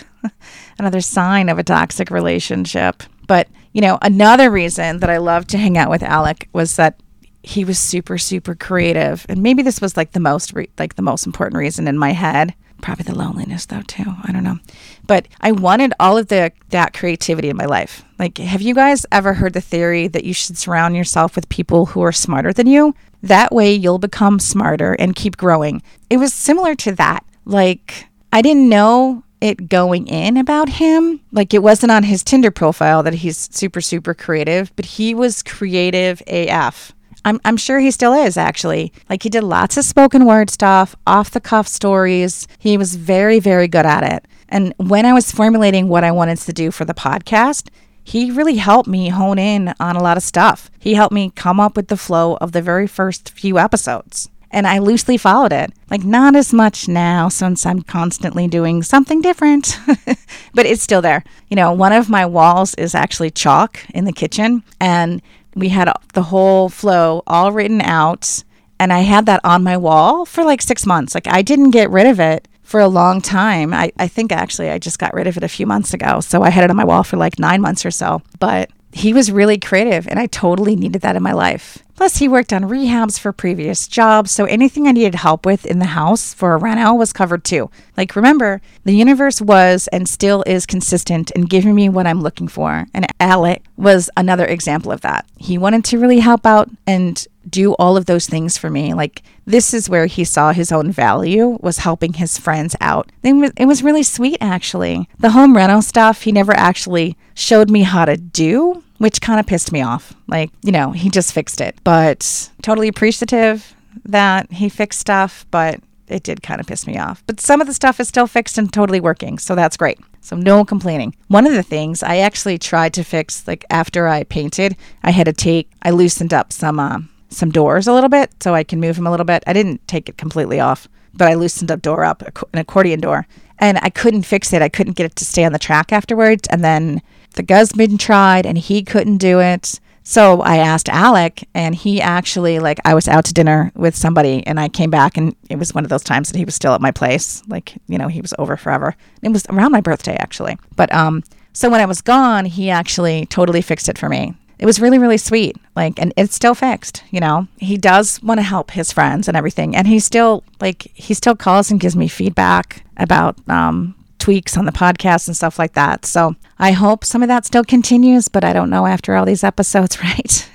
Another 0.78 1.00
sign 1.00 1.48
of 1.48 1.58
a 1.58 1.64
toxic 1.64 2.10
relationship. 2.10 3.02
But 3.26 3.48
you 3.72 3.80
know, 3.80 3.98
another 4.02 4.50
reason 4.50 5.00
that 5.00 5.10
I 5.10 5.18
loved 5.18 5.50
to 5.50 5.58
hang 5.58 5.76
out 5.76 5.90
with 5.90 6.02
Alec 6.02 6.48
was 6.52 6.76
that 6.76 7.00
he 7.42 7.64
was 7.64 7.78
super 7.78 8.18
super 8.18 8.54
creative. 8.54 9.26
And 9.28 9.42
maybe 9.42 9.62
this 9.62 9.80
was 9.80 9.96
like 9.96 10.12
the 10.12 10.20
most 10.20 10.52
re- 10.54 10.70
like 10.78 10.96
the 10.96 11.02
most 11.02 11.26
important 11.26 11.58
reason 11.58 11.86
in 11.86 11.98
my 11.98 12.12
head. 12.12 12.54
Probably 12.80 13.04
the 13.04 13.14
loneliness 13.14 13.66
though 13.66 13.82
too. 13.82 14.04
I 14.24 14.32
don't 14.32 14.44
know. 14.44 14.58
But 15.06 15.28
i 15.40 15.52
wanted 15.52 15.92
all 16.00 16.16
of 16.16 16.28
the 16.28 16.52
that 16.70 16.94
creativity 16.94 17.50
in 17.50 17.56
my 17.56 17.66
life. 17.66 18.04
Like 18.18 18.38
have 18.38 18.62
you 18.62 18.74
guys 18.74 19.04
ever 19.12 19.34
heard 19.34 19.52
the 19.52 19.60
theory 19.60 20.08
that 20.08 20.24
you 20.24 20.32
should 20.32 20.56
surround 20.56 20.96
yourself 20.96 21.36
with 21.36 21.48
people 21.48 21.86
who 21.86 22.02
are 22.02 22.12
smarter 22.12 22.52
than 22.52 22.66
you? 22.66 22.94
That 23.22 23.52
way 23.52 23.72
you'll 23.72 23.98
become 23.98 24.38
smarter 24.38 24.94
and 24.94 25.16
keep 25.16 25.36
growing. 25.36 25.82
It 26.10 26.18
was 26.18 26.32
similar 26.32 26.74
to 26.76 26.92
that 26.92 27.24
like 27.44 28.06
i 28.32 28.42
didn't 28.42 28.68
know 28.68 29.24
it 29.44 29.68
going 29.68 30.06
in 30.06 30.38
about 30.38 30.70
him. 30.70 31.20
Like 31.30 31.52
it 31.52 31.62
wasn't 31.62 31.92
on 31.92 32.04
his 32.04 32.24
Tinder 32.24 32.50
profile 32.50 33.02
that 33.02 33.12
he's 33.12 33.36
super, 33.52 33.82
super 33.82 34.14
creative, 34.14 34.74
but 34.74 34.86
he 34.86 35.14
was 35.14 35.42
creative 35.42 36.22
AF. 36.26 36.92
I'm, 37.26 37.38
I'm 37.44 37.58
sure 37.58 37.78
he 37.78 37.90
still 37.90 38.14
is 38.14 38.38
actually. 38.38 38.90
Like 39.10 39.22
he 39.22 39.28
did 39.28 39.44
lots 39.44 39.76
of 39.76 39.84
spoken 39.84 40.24
word 40.24 40.48
stuff, 40.48 40.96
off 41.06 41.30
the 41.30 41.42
cuff 41.42 41.68
stories. 41.68 42.48
He 42.58 42.78
was 42.78 42.94
very, 42.94 43.38
very 43.38 43.68
good 43.68 43.84
at 43.84 44.02
it. 44.02 44.26
And 44.48 44.72
when 44.78 45.04
I 45.04 45.12
was 45.12 45.30
formulating 45.30 45.88
what 45.88 46.04
I 46.04 46.10
wanted 46.10 46.38
to 46.38 46.52
do 46.54 46.70
for 46.70 46.86
the 46.86 46.94
podcast, 46.94 47.68
he 48.02 48.30
really 48.30 48.56
helped 48.56 48.88
me 48.88 49.10
hone 49.10 49.38
in 49.38 49.74
on 49.78 49.94
a 49.94 50.02
lot 50.02 50.16
of 50.16 50.22
stuff. 50.22 50.70
He 50.78 50.94
helped 50.94 51.14
me 51.14 51.32
come 51.34 51.60
up 51.60 51.76
with 51.76 51.88
the 51.88 51.98
flow 51.98 52.36
of 52.36 52.52
the 52.52 52.62
very 52.62 52.86
first 52.86 53.28
few 53.30 53.58
episodes 53.58 54.30
and 54.54 54.68
I 54.68 54.78
loosely 54.78 55.18
followed 55.18 55.52
it. 55.52 55.72
Like, 55.90 56.04
not 56.04 56.36
as 56.36 56.52
much 56.52 56.88
now 56.88 57.28
since 57.28 57.66
I'm 57.66 57.82
constantly 57.82 58.46
doing 58.46 58.82
something 58.84 59.20
different, 59.20 59.78
but 60.54 60.64
it's 60.64 60.82
still 60.82 61.02
there. 61.02 61.24
You 61.48 61.56
know, 61.56 61.72
one 61.72 61.92
of 61.92 62.08
my 62.08 62.24
walls 62.24 62.74
is 62.76 62.94
actually 62.94 63.32
chalk 63.32 63.80
in 63.92 64.04
the 64.04 64.12
kitchen, 64.12 64.62
and 64.80 65.20
we 65.56 65.70
had 65.70 65.92
the 66.14 66.22
whole 66.22 66.68
flow 66.68 67.22
all 67.26 67.52
written 67.52 67.80
out. 67.82 68.44
And 68.78 68.92
I 68.92 69.00
had 69.00 69.26
that 69.26 69.40
on 69.44 69.62
my 69.62 69.76
wall 69.76 70.24
for 70.24 70.44
like 70.44 70.62
six 70.62 70.86
months. 70.86 71.14
Like, 71.14 71.26
I 71.26 71.42
didn't 71.42 71.70
get 71.70 71.90
rid 71.90 72.06
of 72.06 72.20
it 72.20 72.46
for 72.62 72.80
a 72.80 72.88
long 72.88 73.20
time. 73.20 73.74
I, 73.74 73.92
I 73.98 74.08
think 74.08 74.32
actually 74.32 74.70
I 74.70 74.78
just 74.78 74.98
got 74.98 75.14
rid 75.14 75.26
of 75.26 75.36
it 75.36 75.42
a 75.42 75.48
few 75.48 75.66
months 75.66 75.94
ago. 75.94 76.20
So 76.20 76.42
I 76.42 76.50
had 76.50 76.64
it 76.64 76.70
on 76.70 76.76
my 76.76 76.84
wall 76.84 77.02
for 77.04 77.16
like 77.16 77.38
nine 77.38 77.60
months 77.60 77.84
or 77.84 77.90
so. 77.90 78.22
But 78.38 78.70
he 78.92 79.12
was 79.12 79.32
really 79.32 79.58
creative, 79.58 80.06
and 80.06 80.20
I 80.20 80.26
totally 80.26 80.76
needed 80.76 81.02
that 81.02 81.16
in 81.16 81.22
my 81.22 81.32
life. 81.32 81.83
Plus, 81.96 82.16
he 82.16 82.28
worked 82.28 82.52
on 82.52 82.64
rehabs 82.64 83.18
for 83.18 83.32
previous 83.32 83.86
jobs, 83.86 84.30
so 84.30 84.44
anything 84.46 84.88
I 84.88 84.92
needed 84.92 85.14
help 85.14 85.46
with 85.46 85.64
in 85.64 85.78
the 85.78 85.86
house 85.86 86.34
for 86.34 86.54
a 86.54 86.56
reno 86.56 86.92
was 86.92 87.12
covered 87.12 87.44
too. 87.44 87.70
Like, 87.96 88.16
remember, 88.16 88.60
the 88.84 88.96
universe 88.96 89.40
was 89.40 89.88
and 89.88 90.08
still 90.08 90.42
is 90.46 90.66
consistent 90.66 91.30
in 91.32 91.42
giving 91.42 91.74
me 91.74 91.88
what 91.88 92.06
I'm 92.06 92.20
looking 92.20 92.48
for, 92.48 92.86
and 92.92 93.06
Alec 93.20 93.62
was 93.76 94.10
another 94.16 94.44
example 94.44 94.90
of 94.90 95.02
that. 95.02 95.24
He 95.38 95.56
wanted 95.56 95.84
to 95.84 95.98
really 95.98 96.20
help 96.20 96.44
out 96.44 96.68
and 96.86 97.26
do 97.48 97.72
all 97.74 97.96
of 97.96 98.06
those 98.06 98.26
things 98.26 98.56
for 98.56 98.70
me. 98.70 98.94
Like, 98.94 99.22
this 99.44 99.74
is 99.74 99.88
where 99.88 100.06
he 100.06 100.24
saw 100.24 100.52
his 100.52 100.72
own 100.72 100.90
value 100.90 101.58
was 101.60 101.78
helping 101.78 102.14
his 102.14 102.38
friends 102.38 102.74
out. 102.80 103.10
It 103.22 103.66
was, 103.66 103.82
really 103.82 104.02
sweet, 104.02 104.38
actually. 104.40 105.08
The 105.18 105.30
home 105.30 105.56
reno 105.56 105.80
stuff, 105.80 106.22
he 106.22 106.32
never 106.32 106.52
actually 106.52 107.16
showed 107.34 107.70
me 107.70 107.82
how 107.82 108.04
to 108.04 108.16
do 108.16 108.82
which 108.98 109.20
kind 109.20 109.40
of 109.40 109.46
pissed 109.46 109.72
me 109.72 109.82
off. 109.82 110.14
Like, 110.28 110.50
you 110.62 110.72
know, 110.72 110.92
he 110.92 111.10
just 111.10 111.32
fixed 111.32 111.60
it. 111.60 111.76
But 111.84 112.50
totally 112.62 112.88
appreciative 112.88 113.74
that 114.04 114.50
he 114.52 114.68
fixed 114.68 115.00
stuff, 115.00 115.44
but 115.50 115.80
it 116.08 116.22
did 116.22 116.42
kind 116.42 116.60
of 116.60 116.66
piss 116.66 116.86
me 116.86 116.98
off. 116.98 117.22
But 117.26 117.40
some 117.40 117.60
of 117.60 117.66
the 117.66 117.74
stuff 117.74 118.00
is 118.00 118.08
still 118.08 118.26
fixed 118.26 118.58
and 118.58 118.72
totally 118.72 119.00
working, 119.00 119.38
so 119.38 119.54
that's 119.54 119.76
great. 119.76 119.98
So 120.20 120.36
no 120.36 120.64
complaining. 120.64 121.14
One 121.28 121.46
of 121.46 121.52
the 121.52 121.62
things 121.62 122.02
I 122.02 122.18
actually 122.18 122.58
tried 122.58 122.94
to 122.94 123.04
fix, 123.04 123.46
like 123.46 123.64
after 123.70 124.08
I 124.08 124.24
painted, 124.24 124.76
I 125.02 125.10
had 125.10 125.26
to 125.26 125.32
take, 125.32 125.70
I 125.82 125.90
loosened 125.90 126.32
up 126.32 126.52
some 126.52 126.78
uh, 126.78 127.00
some 127.28 127.50
doors 127.50 127.86
a 127.86 127.92
little 127.92 128.08
bit 128.08 128.30
so 128.42 128.54
I 128.54 128.64
can 128.64 128.80
move 128.80 128.96
them 128.96 129.06
a 129.06 129.10
little 129.10 129.26
bit. 129.26 129.42
I 129.46 129.52
didn't 129.52 129.86
take 129.88 130.08
it 130.08 130.18
completely 130.18 130.60
off, 130.60 130.88
but 131.12 131.28
I 131.28 131.34
loosened 131.34 131.70
up 131.70 131.82
door 131.82 132.04
up, 132.04 132.22
an 132.22 132.58
accordion 132.58 133.00
door, 133.00 133.26
and 133.58 133.78
I 133.82 133.90
couldn't 133.90 134.22
fix 134.22 134.52
it. 134.52 134.62
I 134.62 134.68
couldn't 134.68 134.96
get 134.96 135.06
it 135.06 135.16
to 135.16 135.24
stay 135.24 135.44
on 135.44 135.52
the 135.52 135.58
track 135.58 135.92
afterwards, 135.92 136.48
and 136.48 136.64
then 136.64 137.02
the 137.34 137.44
husband 137.48 138.00
tried 138.00 138.46
and 138.46 138.58
he 138.58 138.82
couldn't 138.82 139.18
do 139.18 139.40
it. 139.40 139.80
So 140.06 140.42
I 140.42 140.58
asked 140.58 140.90
Alec, 140.90 141.48
and 141.54 141.74
he 141.74 141.98
actually, 141.98 142.58
like, 142.58 142.78
I 142.84 142.92
was 142.92 143.08
out 143.08 143.24
to 143.24 143.32
dinner 143.32 143.72
with 143.74 143.96
somebody, 143.96 144.46
and 144.46 144.60
I 144.60 144.68
came 144.68 144.90
back, 144.90 145.16
and 145.16 145.34
it 145.48 145.58
was 145.58 145.74
one 145.74 145.82
of 145.82 145.88
those 145.88 146.04
times 146.04 146.30
that 146.30 146.36
he 146.36 146.44
was 146.44 146.54
still 146.54 146.74
at 146.74 146.82
my 146.82 146.90
place. 146.90 147.42
Like, 147.48 147.78
you 147.88 147.96
know, 147.96 148.08
he 148.08 148.20
was 148.20 148.34
over 148.38 148.58
forever. 148.58 148.94
It 149.22 149.30
was 149.30 149.46
around 149.48 149.72
my 149.72 149.80
birthday, 149.80 150.14
actually. 150.16 150.58
But, 150.76 150.92
um, 150.92 151.24
so 151.54 151.70
when 151.70 151.80
I 151.80 151.86
was 151.86 152.02
gone, 152.02 152.44
he 152.44 152.68
actually 152.68 153.24
totally 153.26 153.62
fixed 153.62 153.88
it 153.88 153.96
for 153.96 154.10
me. 154.10 154.34
It 154.58 154.66
was 154.66 154.80
really, 154.80 154.98
really 154.98 155.18
sweet. 155.18 155.56
Like, 155.74 155.98
and 155.98 156.12
it's 156.16 156.34
still 156.34 156.54
fixed, 156.54 157.02
you 157.10 157.20
know? 157.20 157.48
He 157.58 157.76
does 157.76 158.22
want 158.22 158.38
to 158.38 158.42
help 158.42 158.70
his 158.70 158.92
friends 158.92 159.28
and 159.28 159.36
everything. 159.36 159.74
And 159.74 159.86
he 159.86 159.98
still, 159.98 160.44
like, 160.60 160.90
he 160.94 161.14
still 161.14 161.34
calls 161.34 161.70
and 161.70 161.80
gives 161.80 161.96
me 161.96 162.08
feedback 162.08 162.84
about, 162.96 163.36
um, 163.48 163.94
tweaks 164.18 164.56
on 164.56 164.64
the 164.64 164.72
podcast 164.72 165.26
and 165.26 165.36
stuff 165.36 165.58
like 165.58 165.74
that. 165.74 166.06
So 166.06 166.34
I 166.58 166.72
hope 166.72 167.04
some 167.04 167.22
of 167.22 167.28
that 167.28 167.44
still 167.44 167.64
continues, 167.64 168.28
but 168.28 168.42
I 168.42 168.54
don't 168.54 168.70
know 168.70 168.86
after 168.86 169.14
all 169.14 169.26
these 169.26 169.44
episodes, 169.44 170.00
right? 170.02 170.48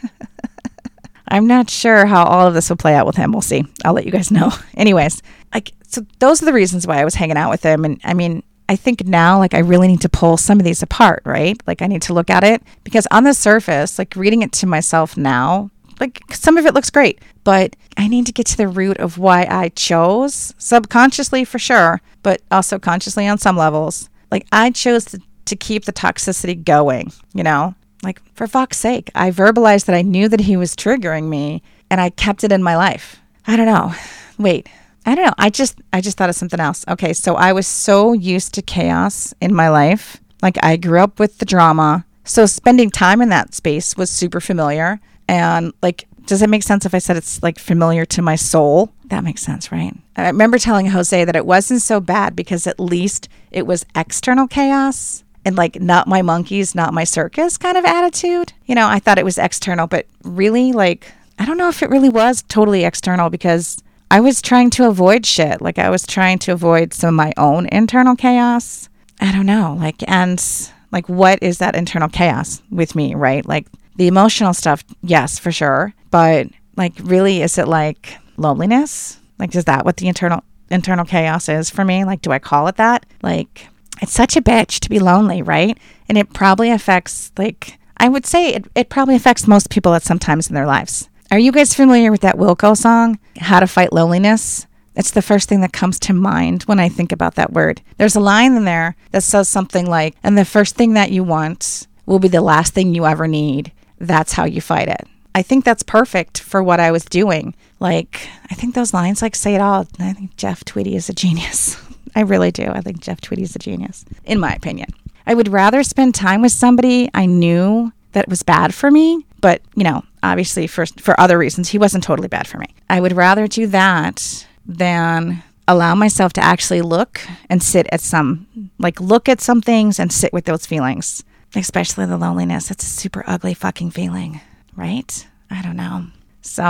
I'm 1.27 1.45
not 1.45 1.69
sure 1.69 2.07
how 2.07 2.23
all 2.23 2.47
of 2.47 2.55
this 2.55 2.69
will 2.69 2.77
play 2.77 2.95
out 2.95 3.05
with 3.05 3.15
him. 3.15 3.31
We'll 3.31 3.41
see. 3.41 3.63
I'll 3.85 3.93
let 3.93 4.05
you 4.05 4.11
guys 4.11 4.31
know. 4.31 4.51
Anyways, 4.75 5.21
like 5.53 5.73
so 5.87 6.05
those 6.19 6.41
are 6.41 6.45
the 6.45 6.53
reasons 6.53 6.85
why 6.87 6.99
I 6.99 7.05
was 7.05 7.15
hanging 7.15 7.37
out 7.37 7.49
with 7.49 7.63
him 7.63 7.85
and 7.85 7.99
I 8.03 8.13
mean, 8.13 8.43
I 8.69 8.75
think 8.75 9.05
now 9.05 9.39
like 9.39 9.55
I 9.55 9.59
really 9.59 9.87
need 9.87 10.01
to 10.01 10.09
pull 10.09 10.37
some 10.37 10.59
of 10.59 10.63
these 10.63 10.83
apart, 10.83 11.23
right? 11.25 11.59
Like 11.65 11.81
I 11.81 11.87
need 11.87 12.03
to 12.03 12.13
look 12.13 12.29
at 12.29 12.43
it 12.43 12.61
because 12.83 13.07
on 13.09 13.23
the 13.23 13.33
surface, 13.33 13.97
like 13.97 14.15
reading 14.15 14.43
it 14.43 14.51
to 14.53 14.67
myself 14.67 15.17
now, 15.17 15.71
like 15.99 16.21
some 16.31 16.55
of 16.55 16.67
it 16.67 16.75
looks 16.75 16.91
great, 16.91 17.19
but 17.43 17.75
I 17.97 18.07
need 18.07 18.27
to 18.27 18.31
get 18.31 18.45
to 18.45 18.57
the 18.57 18.67
root 18.67 18.97
of 18.97 19.17
why 19.17 19.47
I 19.49 19.69
chose 19.69 20.53
subconsciously 20.59 21.45
for 21.45 21.57
sure, 21.57 21.99
but 22.21 22.41
also 22.51 22.77
consciously 22.77 23.27
on 23.27 23.39
some 23.39 23.57
levels. 23.57 24.07
Like 24.31 24.45
I 24.51 24.69
chose 24.69 25.05
to, 25.05 25.21
to 25.45 25.55
keep 25.55 25.85
the 25.85 25.93
toxicity 25.93 26.63
going, 26.63 27.11
you 27.33 27.43
know? 27.43 27.73
Like 28.03 28.21
for 28.35 28.45
fuck's 28.45 28.77
sake, 28.77 29.09
I 29.15 29.31
verbalized 29.31 29.85
that 29.85 29.95
I 29.95 30.03
knew 30.03 30.29
that 30.29 30.41
he 30.41 30.55
was 30.55 30.75
triggering 30.75 31.23
me 31.23 31.63
and 31.89 31.99
I 31.99 32.11
kept 32.11 32.43
it 32.43 32.51
in 32.51 32.61
my 32.61 32.77
life. 32.77 33.19
I 33.47 33.55
don't 33.55 33.65
know. 33.65 33.95
Wait. 34.37 34.69
I 35.09 35.15
don't 35.15 35.25
know. 35.25 35.33
I 35.39 35.49
just 35.49 35.79
I 35.91 36.01
just 36.01 36.17
thought 36.17 36.29
of 36.29 36.35
something 36.35 36.59
else. 36.59 36.85
Okay, 36.87 37.13
so 37.13 37.35
I 37.35 37.51
was 37.51 37.65
so 37.65 38.13
used 38.13 38.53
to 38.53 38.61
chaos 38.61 39.33
in 39.41 39.55
my 39.55 39.69
life. 39.69 40.21
Like 40.43 40.57
I 40.63 40.77
grew 40.77 40.99
up 40.99 41.19
with 41.19 41.39
the 41.39 41.45
drama. 41.45 42.05
So 42.25 42.45
spending 42.45 42.91
time 42.91 43.21
in 43.21 43.29
that 43.29 43.55
space 43.55 43.97
was 43.97 44.11
super 44.11 44.39
familiar 44.39 44.99
and 45.27 45.73
like 45.81 46.07
does 46.27 46.43
it 46.43 46.49
make 46.49 46.61
sense 46.61 46.85
if 46.85 46.93
I 46.93 46.99
said 46.99 47.17
it's 47.17 47.41
like 47.41 47.57
familiar 47.57 48.05
to 48.05 48.21
my 48.21 48.35
soul? 48.35 48.93
That 49.05 49.23
makes 49.23 49.41
sense, 49.41 49.71
right? 49.71 49.95
I 50.15 50.27
remember 50.27 50.59
telling 50.59 50.85
Jose 50.85 51.25
that 51.25 51.35
it 51.35 51.45
wasn't 51.47 51.81
so 51.81 51.99
bad 51.99 52.35
because 52.35 52.67
at 52.67 52.79
least 52.79 53.27
it 53.49 53.65
was 53.65 53.83
external 53.95 54.47
chaos 54.47 55.23
and 55.43 55.55
like 55.55 55.81
not 55.81 56.07
my 56.07 56.21
monkeys, 56.21 56.75
not 56.75 56.93
my 56.93 57.03
circus 57.03 57.57
kind 57.57 57.79
of 57.79 57.85
attitude. 57.85 58.53
You 58.67 58.75
know, 58.75 58.87
I 58.87 58.99
thought 58.99 59.17
it 59.17 59.25
was 59.25 59.39
external, 59.39 59.87
but 59.87 60.05
really, 60.23 60.71
like, 60.71 61.11
I 61.39 61.45
don't 61.45 61.57
know 61.57 61.69
if 61.69 61.81
it 61.81 61.89
really 61.89 62.09
was 62.09 62.43
totally 62.43 62.83
external 62.83 63.31
because 63.31 63.81
I 64.11 64.19
was 64.21 64.41
trying 64.41 64.69
to 64.71 64.87
avoid 64.87 65.25
shit. 65.25 65.61
Like, 65.61 65.77
I 65.77 65.89
was 65.89 66.05
trying 66.05 66.39
to 66.39 66.51
avoid 66.51 66.93
some 66.93 67.09
of 67.09 67.13
my 67.13 67.33
own 67.37 67.67
internal 67.67 68.15
chaos. 68.15 68.89
I 69.21 69.31
don't 69.31 69.45
know. 69.45 69.75
Like, 69.79 70.03
and 70.07 70.43
like, 70.91 71.07
what 71.07 71.39
is 71.43 71.59
that 71.59 71.75
internal 71.75 72.09
chaos 72.09 72.61
with 72.71 72.95
me, 72.95 73.13
right? 73.13 73.45
Like, 73.45 73.67
the 73.99 74.07
emotional 74.07 74.53
stuff, 74.53 74.83
yes, 75.03 75.37
for 75.37 75.51
sure. 75.51 75.93
But 76.09 76.47
like, 76.77 76.93
really, 77.03 77.41
is 77.41 77.57
it 77.57 77.67
like 77.67 78.15
loneliness? 78.37 79.19
Like, 79.37 79.53
is 79.55 79.65
that 79.65 79.85
what 79.85 79.97
the 79.97 80.07
internal 80.07 80.43
internal 80.71 81.03
chaos 81.03 81.49
is 81.49 81.69
for 81.69 81.83
me? 81.83 82.05
Like, 82.05 82.21
do 82.21 82.31
I 82.31 82.39
call 82.39 82.67
it 82.67 82.77
that? 82.77 83.05
Like, 83.21 83.67
it's 84.01 84.13
such 84.13 84.37
a 84.37 84.41
bitch 84.41 84.79
to 84.79 84.89
be 84.89 84.99
lonely, 84.99 85.41
right? 85.41 85.77
And 86.07 86.17
it 86.17 86.33
probably 86.33 86.71
affects, 86.71 87.33
like, 87.37 87.77
I 87.97 88.07
would 88.07 88.25
say 88.25 88.53
it, 88.53 88.65
it 88.73 88.89
probably 88.89 89.15
affects 89.15 89.47
most 89.47 89.69
people 89.69 89.93
at 89.93 90.03
some 90.03 90.19
times 90.19 90.47
in 90.47 90.55
their 90.55 90.65
lives. 90.65 91.08
Are 91.31 91.37
you 91.37 91.51
guys 91.51 91.75
familiar 91.75 92.09
with 92.09 92.21
that 92.21 92.37
Wilco 92.37 92.75
song, 92.75 93.19
How 93.37 93.59
to 93.59 93.67
Fight 93.67 93.93
Loneliness? 93.93 94.65
It's 94.95 95.11
the 95.11 95.21
first 95.21 95.47
thing 95.47 95.61
that 95.61 95.71
comes 95.71 95.99
to 95.99 96.13
mind 96.13 96.63
when 96.63 96.79
I 96.79 96.89
think 96.89 97.11
about 97.11 97.35
that 97.35 97.53
word. 97.53 97.83
There's 97.97 98.15
a 98.15 98.19
line 98.19 98.55
in 98.55 98.65
there 98.65 98.95
that 99.11 99.21
says 99.21 99.47
something 99.47 99.85
like, 99.85 100.15
and 100.23 100.35
the 100.35 100.43
first 100.43 100.75
thing 100.75 100.95
that 100.95 101.11
you 101.11 101.23
want 101.23 101.85
will 102.07 102.17
be 102.17 102.29
the 102.29 102.41
last 102.41 102.73
thing 102.73 102.95
you 102.95 103.05
ever 103.05 103.27
need. 103.27 103.71
That's 103.99 104.33
how 104.33 104.45
you 104.45 104.59
fight 104.59 104.87
it. 104.87 105.07
I 105.35 105.43
think 105.43 105.65
that's 105.65 105.83
perfect 105.83 106.39
for 106.39 106.63
what 106.63 106.79
I 106.79 106.89
was 106.89 107.05
doing. 107.05 107.53
Like, 107.79 108.27
I 108.49 108.55
think 108.55 108.73
those 108.73 108.95
lines 108.95 109.21
like 109.21 109.35
say 109.35 109.53
it 109.53 109.61
all. 109.61 109.85
I 109.99 110.13
think 110.13 110.35
Jeff 110.35 110.65
Tweedy 110.65 110.95
is 110.95 111.09
a 111.09 111.13
genius. 111.13 111.79
I 112.15 112.21
really 112.21 112.49
do. 112.49 112.71
I 112.71 112.81
think 112.81 113.01
Jeff 113.01 113.21
Tweedy 113.21 113.43
is 113.43 113.55
a 113.55 113.59
genius, 113.59 114.03
in 114.25 114.39
my 114.39 114.51
opinion. 114.53 114.89
I 115.27 115.35
would 115.35 115.49
rather 115.49 115.83
spend 115.83 116.15
time 116.15 116.41
with 116.41 116.53
somebody 116.53 117.07
I 117.13 117.27
knew 117.27 117.93
that 118.13 118.27
was 118.27 118.41
bad 118.41 118.73
for 118.73 118.89
me, 118.89 119.27
but 119.41 119.61
you 119.75 119.83
know, 119.83 120.03
obviously 120.23 120.67
for 120.67 120.85
for 120.85 121.19
other 121.19 121.37
reasons, 121.37 121.69
he 121.69 121.77
wasn't 121.77 122.03
totally 122.03 122.27
bad 122.27 122.47
for 122.47 122.57
me. 122.57 122.67
I 122.89 122.99
would 122.99 123.15
rather 123.15 123.47
do 123.47 123.67
that 123.67 124.45
than 124.65 125.43
allow 125.67 125.93
myself 125.95 126.33
to 126.33 126.43
actually 126.43 126.81
look 126.81 127.21
and 127.49 127.61
sit 127.61 127.87
at 127.91 128.01
some 128.01 128.71
like 128.79 128.99
look 128.99 129.29
at 129.29 129.41
some 129.41 129.61
things 129.61 129.99
and 129.99 130.11
sit 130.11 130.33
with 130.33 130.45
those 130.45 130.65
feelings, 130.65 131.23
especially 131.55 132.05
the 132.05 132.17
loneliness. 132.17 132.71
It's 132.71 132.83
a 132.83 132.87
super 132.87 133.23
ugly 133.27 133.53
fucking 133.53 133.91
feeling, 133.91 134.41
right? 134.75 135.27
I 135.51 135.61
don't 135.61 135.77
know. 135.77 136.07
So, 136.41 136.63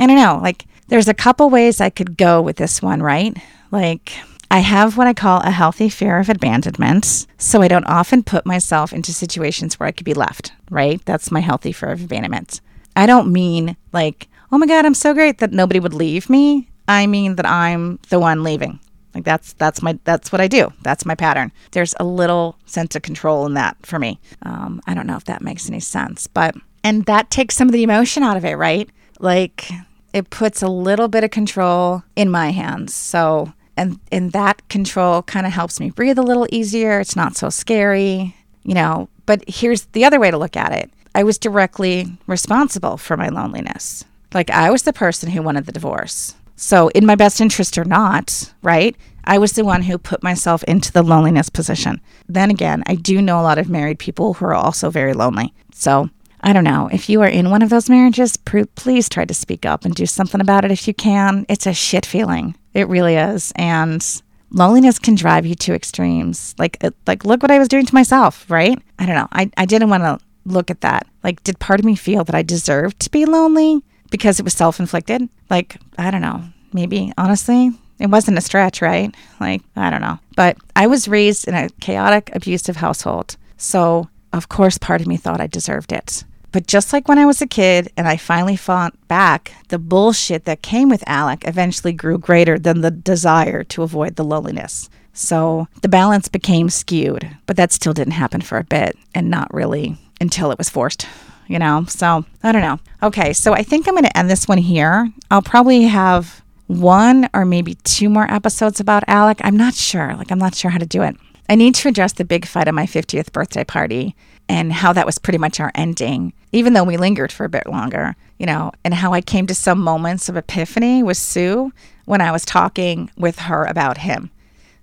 I 0.00 0.06
don't 0.06 0.16
know. 0.16 0.40
Like 0.42 0.66
there's 0.88 1.08
a 1.08 1.14
couple 1.14 1.50
ways 1.50 1.80
I 1.80 1.90
could 1.90 2.16
go 2.16 2.42
with 2.42 2.56
this 2.56 2.82
one, 2.82 3.02
right? 3.02 3.36
Like 3.70 4.12
I 4.50 4.58
have 4.58 4.98
what 4.98 5.06
I 5.06 5.14
call 5.14 5.40
a 5.40 5.50
healthy 5.50 5.88
fear 5.88 6.18
of 6.18 6.28
abandonment. 6.28 7.26
So 7.38 7.62
I 7.62 7.68
don't 7.68 7.86
often 7.86 8.22
put 8.22 8.44
myself 8.44 8.92
into 8.92 9.12
situations 9.12 9.80
where 9.80 9.86
I 9.86 9.92
could 9.92 10.04
be 10.04 10.12
left, 10.12 10.52
right? 10.70 11.02
That's 11.06 11.30
my 11.30 11.40
healthy 11.40 11.72
fear 11.72 11.90
of 11.90 12.04
abandonment. 12.04 12.60
I 12.96 13.06
don't 13.06 13.32
mean 13.32 13.76
like, 13.92 14.28
oh 14.50 14.58
my 14.58 14.66
God, 14.66 14.84
I'm 14.84 14.94
so 14.94 15.14
great 15.14 15.38
that 15.38 15.52
nobody 15.52 15.80
would 15.80 15.94
leave 15.94 16.28
me. 16.28 16.68
I 16.88 17.06
mean 17.06 17.36
that 17.36 17.46
I'm 17.46 17.98
the 18.08 18.20
one 18.20 18.42
leaving. 18.42 18.80
Like 19.14 19.24
that's 19.24 19.52
that's 19.54 19.82
my 19.82 19.98
that's 20.04 20.32
what 20.32 20.40
I 20.40 20.48
do. 20.48 20.72
That's 20.82 21.04
my 21.04 21.14
pattern. 21.14 21.52
There's 21.72 21.94
a 22.00 22.04
little 22.04 22.56
sense 22.66 22.96
of 22.96 23.02
control 23.02 23.44
in 23.46 23.54
that 23.54 23.76
for 23.84 23.98
me. 23.98 24.18
Um, 24.42 24.80
I 24.86 24.94
don't 24.94 25.06
know 25.06 25.16
if 25.16 25.24
that 25.24 25.42
makes 25.42 25.68
any 25.68 25.80
sense, 25.80 26.26
but 26.26 26.54
and 26.82 27.04
that 27.04 27.30
takes 27.30 27.54
some 27.54 27.68
of 27.68 27.72
the 27.72 27.82
emotion 27.82 28.22
out 28.22 28.36
of 28.36 28.44
it, 28.44 28.56
right? 28.56 28.88
Like 29.20 29.70
it 30.12 30.30
puts 30.30 30.62
a 30.62 30.68
little 30.68 31.08
bit 31.08 31.24
of 31.24 31.30
control 31.30 32.02
in 32.16 32.30
my 32.30 32.50
hands. 32.50 32.94
So 32.94 33.52
and 33.76 33.98
and 34.10 34.32
that 34.32 34.66
control 34.68 35.22
kind 35.22 35.46
of 35.46 35.52
helps 35.52 35.80
me 35.80 35.90
breathe 35.90 36.18
a 36.18 36.22
little 36.22 36.46
easier 36.50 37.00
it's 37.00 37.16
not 37.16 37.36
so 37.36 37.48
scary 37.48 38.34
you 38.64 38.74
know 38.74 39.08
but 39.26 39.42
here's 39.48 39.84
the 39.86 40.04
other 40.04 40.20
way 40.20 40.30
to 40.30 40.38
look 40.38 40.56
at 40.56 40.72
it 40.72 40.90
i 41.14 41.22
was 41.22 41.38
directly 41.38 42.06
responsible 42.26 42.96
for 42.96 43.16
my 43.16 43.28
loneliness 43.28 44.04
like 44.34 44.50
i 44.50 44.70
was 44.70 44.82
the 44.82 44.92
person 44.92 45.30
who 45.30 45.42
wanted 45.42 45.66
the 45.66 45.72
divorce 45.72 46.34
so 46.56 46.88
in 46.88 47.06
my 47.06 47.14
best 47.14 47.40
interest 47.40 47.78
or 47.78 47.84
not 47.84 48.52
right 48.62 48.96
i 49.24 49.38
was 49.38 49.52
the 49.52 49.64
one 49.64 49.82
who 49.82 49.98
put 49.98 50.22
myself 50.22 50.62
into 50.64 50.92
the 50.92 51.02
loneliness 51.02 51.48
position 51.48 52.00
then 52.28 52.50
again 52.50 52.82
i 52.86 52.94
do 52.94 53.20
know 53.20 53.40
a 53.40 53.42
lot 53.42 53.58
of 53.58 53.68
married 53.68 53.98
people 53.98 54.34
who 54.34 54.44
are 54.44 54.54
also 54.54 54.90
very 54.90 55.12
lonely 55.12 55.52
so 55.72 56.08
I 56.42 56.52
don't 56.52 56.64
know. 56.64 56.88
If 56.92 57.08
you 57.08 57.22
are 57.22 57.28
in 57.28 57.50
one 57.50 57.62
of 57.62 57.70
those 57.70 57.88
marriages, 57.88 58.36
please 58.36 59.08
try 59.08 59.24
to 59.24 59.34
speak 59.34 59.64
up 59.64 59.84
and 59.84 59.94
do 59.94 60.06
something 60.06 60.40
about 60.40 60.64
it 60.64 60.72
if 60.72 60.88
you 60.88 60.94
can. 60.94 61.46
It's 61.48 61.66
a 61.66 61.72
shit 61.72 62.04
feeling. 62.04 62.56
It 62.74 62.88
really 62.88 63.14
is. 63.14 63.52
And 63.54 64.04
loneliness 64.50 64.98
can 64.98 65.14
drive 65.14 65.46
you 65.46 65.54
to 65.54 65.74
extremes. 65.74 66.54
Like, 66.58 66.82
like 67.06 67.24
look 67.24 67.42
what 67.42 67.52
I 67.52 67.60
was 67.60 67.68
doing 67.68 67.86
to 67.86 67.94
myself, 67.94 68.50
right? 68.50 68.76
I 68.98 69.06
don't 69.06 69.14
know. 69.14 69.28
I, 69.30 69.50
I 69.56 69.66
didn't 69.66 69.90
want 69.90 70.02
to 70.02 70.18
look 70.44 70.70
at 70.70 70.80
that. 70.80 71.06
Like, 71.22 71.42
did 71.42 71.58
part 71.58 71.80
of 71.80 71.86
me 71.86 71.94
feel 71.94 72.24
that 72.24 72.34
I 72.34 72.42
deserved 72.42 73.00
to 73.00 73.10
be 73.10 73.24
lonely 73.24 73.82
because 74.10 74.38
it 74.38 74.44
was 74.44 74.54
self 74.54 74.80
inflicted? 74.80 75.28
Like, 75.50 75.76
I 75.98 76.10
don't 76.10 76.22
know. 76.22 76.44
Maybe, 76.72 77.12
honestly, 77.18 77.70
it 77.98 78.10
wasn't 78.10 78.38
a 78.38 78.42
stretch, 78.42 78.80
right? 78.80 79.14
Like, 79.40 79.62
I 79.76 79.90
don't 79.90 80.00
know. 80.00 80.18
But 80.36 80.56
I 80.74 80.86
was 80.86 81.08
raised 81.08 81.46
in 81.46 81.54
a 81.54 81.68
chaotic, 81.80 82.30
abusive 82.34 82.76
household. 82.76 83.36
So, 83.56 84.08
of 84.32 84.48
course, 84.48 84.78
part 84.78 85.00
of 85.00 85.06
me 85.06 85.16
thought 85.16 85.40
I 85.40 85.46
deserved 85.46 85.92
it. 85.92 86.24
But 86.52 86.66
just 86.66 86.92
like 86.92 87.08
when 87.08 87.18
I 87.18 87.26
was 87.26 87.40
a 87.40 87.46
kid 87.46 87.90
and 87.96 88.06
I 88.06 88.16
finally 88.18 88.56
fought 88.56 88.94
back, 89.08 89.52
the 89.68 89.78
bullshit 89.78 90.44
that 90.44 90.62
came 90.62 90.90
with 90.90 91.02
Alec 91.06 91.48
eventually 91.48 91.94
grew 91.94 92.18
greater 92.18 92.58
than 92.58 92.82
the 92.82 92.90
desire 92.90 93.64
to 93.64 93.82
avoid 93.82 94.16
the 94.16 94.24
loneliness. 94.24 94.90
So 95.14 95.66
the 95.80 95.88
balance 95.88 96.28
became 96.28 96.68
skewed, 96.68 97.36
but 97.46 97.56
that 97.56 97.72
still 97.72 97.92
didn't 97.92 98.12
happen 98.14 98.42
for 98.42 98.58
a 98.58 98.64
bit 98.64 98.96
and 99.14 99.30
not 99.30 99.52
really 99.52 99.96
until 100.22 100.50
it 100.50 100.56
was 100.56 100.70
forced, 100.70 101.06
you 101.48 101.58
know? 101.58 101.84
So 101.86 102.24
I 102.42 102.52
don't 102.52 102.62
know. 102.62 102.80
Okay, 103.02 103.34
so 103.34 103.52
I 103.52 103.62
think 103.62 103.86
I'm 103.86 103.94
going 103.94 104.04
to 104.04 104.16
end 104.16 104.30
this 104.30 104.48
one 104.48 104.58
here. 104.58 105.12
I'll 105.30 105.42
probably 105.42 105.82
have 105.82 106.42
one 106.68 107.28
or 107.34 107.44
maybe 107.44 107.74
two 107.84 108.08
more 108.08 108.30
episodes 108.30 108.80
about 108.80 109.04
Alec. 109.06 109.38
I'm 109.42 109.56
not 109.56 109.74
sure. 109.74 110.14
Like, 110.14 110.32
I'm 110.32 110.38
not 110.38 110.54
sure 110.54 110.70
how 110.70 110.78
to 110.78 110.86
do 110.86 111.02
it. 111.02 111.16
I 111.48 111.54
need 111.54 111.74
to 111.74 111.88
address 111.88 112.14
the 112.14 112.24
big 112.24 112.46
fight 112.46 112.68
at 112.68 112.74
my 112.74 112.86
50th 112.86 113.32
birthday 113.32 113.64
party 113.64 114.16
and 114.48 114.72
how 114.72 114.92
that 114.92 115.06
was 115.06 115.18
pretty 115.18 115.38
much 115.38 115.60
our 115.60 115.72
ending, 115.74 116.32
even 116.52 116.72
though 116.72 116.84
we 116.84 116.96
lingered 116.96 117.32
for 117.32 117.44
a 117.44 117.50
bit 117.50 117.66
longer, 117.66 118.16
you 118.38 118.46
know, 118.46 118.72
and 118.84 118.94
how 118.94 119.12
I 119.12 119.20
came 119.20 119.46
to 119.48 119.54
some 119.54 119.80
moments 119.80 120.28
of 120.28 120.36
epiphany 120.36 121.02
with 121.02 121.16
Sue 121.16 121.72
when 122.06 122.20
I 122.20 122.32
was 122.32 122.44
talking 122.44 123.10
with 123.16 123.40
her 123.40 123.64
about 123.64 123.98
him. 123.98 124.30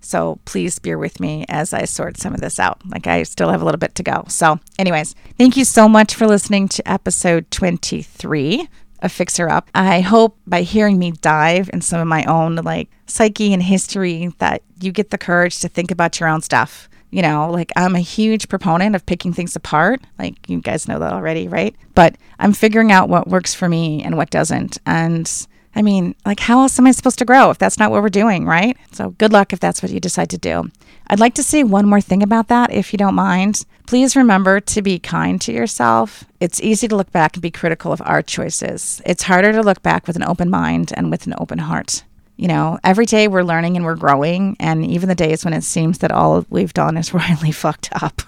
So 0.00 0.38
please 0.44 0.78
bear 0.78 0.98
with 0.98 1.20
me 1.20 1.44
as 1.48 1.72
I 1.72 1.84
sort 1.84 2.18
some 2.18 2.34
of 2.34 2.40
this 2.40 2.58
out. 2.58 2.80
Like 2.86 3.06
I 3.06 3.22
still 3.22 3.50
have 3.50 3.62
a 3.62 3.64
little 3.64 3.78
bit 3.78 3.94
to 3.96 4.02
go. 4.02 4.24
So, 4.28 4.58
anyways, 4.78 5.14
thank 5.38 5.56
you 5.56 5.64
so 5.64 5.88
much 5.88 6.14
for 6.14 6.26
listening 6.26 6.68
to 6.68 6.90
episode 6.90 7.50
23 7.50 8.68
of 9.02 9.12
Fix 9.12 9.36
Her 9.36 9.50
Up. 9.50 9.70
I 9.74 10.00
hope 10.00 10.38
by 10.46 10.62
hearing 10.62 10.98
me 10.98 11.12
dive 11.12 11.70
in 11.72 11.80
some 11.80 12.00
of 12.00 12.06
my 12.06 12.24
own 12.24 12.56
like 12.56 12.90
psyche 13.06 13.52
and 13.52 13.62
history 13.62 14.32
that 14.38 14.62
you 14.80 14.92
get 14.92 15.10
the 15.10 15.18
courage 15.18 15.58
to 15.60 15.68
think 15.68 15.90
about 15.90 16.20
your 16.20 16.28
own 16.28 16.42
stuff 16.42 16.88
you 17.10 17.22
know, 17.22 17.50
like 17.50 17.72
I'm 17.76 17.96
a 17.96 18.00
huge 18.00 18.48
proponent 18.48 18.94
of 18.94 19.04
picking 19.04 19.32
things 19.32 19.56
apart. 19.56 20.00
Like 20.18 20.48
you 20.48 20.60
guys 20.60 20.86
know 20.86 20.98
that 20.98 21.12
already, 21.12 21.48
right? 21.48 21.74
But 21.94 22.16
I'm 22.38 22.52
figuring 22.52 22.92
out 22.92 23.08
what 23.08 23.28
works 23.28 23.52
for 23.52 23.68
me 23.68 24.02
and 24.02 24.16
what 24.16 24.30
doesn't. 24.30 24.78
And 24.86 25.30
I 25.74 25.82
mean, 25.82 26.14
like, 26.26 26.40
how 26.40 26.60
else 26.60 26.78
am 26.78 26.86
I 26.86 26.92
supposed 26.92 27.18
to 27.20 27.24
grow 27.24 27.50
if 27.50 27.58
that's 27.58 27.78
not 27.78 27.90
what 27.90 28.02
we're 28.02 28.08
doing, 28.08 28.44
right? 28.44 28.76
So 28.92 29.10
good 29.10 29.32
luck 29.32 29.52
if 29.52 29.60
that's 29.60 29.82
what 29.82 29.92
you 29.92 30.00
decide 30.00 30.30
to 30.30 30.38
do. 30.38 30.70
I'd 31.06 31.20
like 31.20 31.34
to 31.34 31.42
say 31.42 31.64
one 31.64 31.88
more 31.88 32.00
thing 32.00 32.22
about 32.22 32.48
that, 32.48 32.72
if 32.72 32.92
you 32.92 32.96
don't 32.96 33.14
mind. 33.14 33.64
Please 33.86 34.16
remember 34.16 34.60
to 34.60 34.82
be 34.82 34.98
kind 34.98 35.40
to 35.42 35.52
yourself. 35.52 36.24
It's 36.40 36.60
easy 36.60 36.88
to 36.88 36.96
look 36.96 37.12
back 37.12 37.34
and 37.34 37.42
be 37.42 37.50
critical 37.50 37.92
of 37.92 38.02
our 38.04 38.22
choices. 38.22 39.00
It's 39.06 39.24
harder 39.24 39.52
to 39.52 39.62
look 39.62 39.82
back 39.82 40.06
with 40.06 40.16
an 40.16 40.24
open 40.24 40.50
mind 40.50 40.92
and 40.96 41.10
with 41.10 41.26
an 41.26 41.34
open 41.38 41.58
heart 41.58 42.04
you 42.40 42.48
know, 42.48 42.78
every 42.82 43.04
day 43.04 43.28
we're 43.28 43.42
learning 43.42 43.76
and 43.76 43.84
we're 43.84 43.96
growing. 43.96 44.56
And 44.58 44.82
even 44.86 45.10
the 45.10 45.14
days 45.14 45.44
when 45.44 45.52
it 45.52 45.62
seems 45.62 45.98
that 45.98 46.10
all 46.10 46.46
we've 46.48 46.72
done 46.72 46.96
is 46.96 47.12
royally 47.14 47.52
fucked 47.52 47.90
up, 48.02 48.22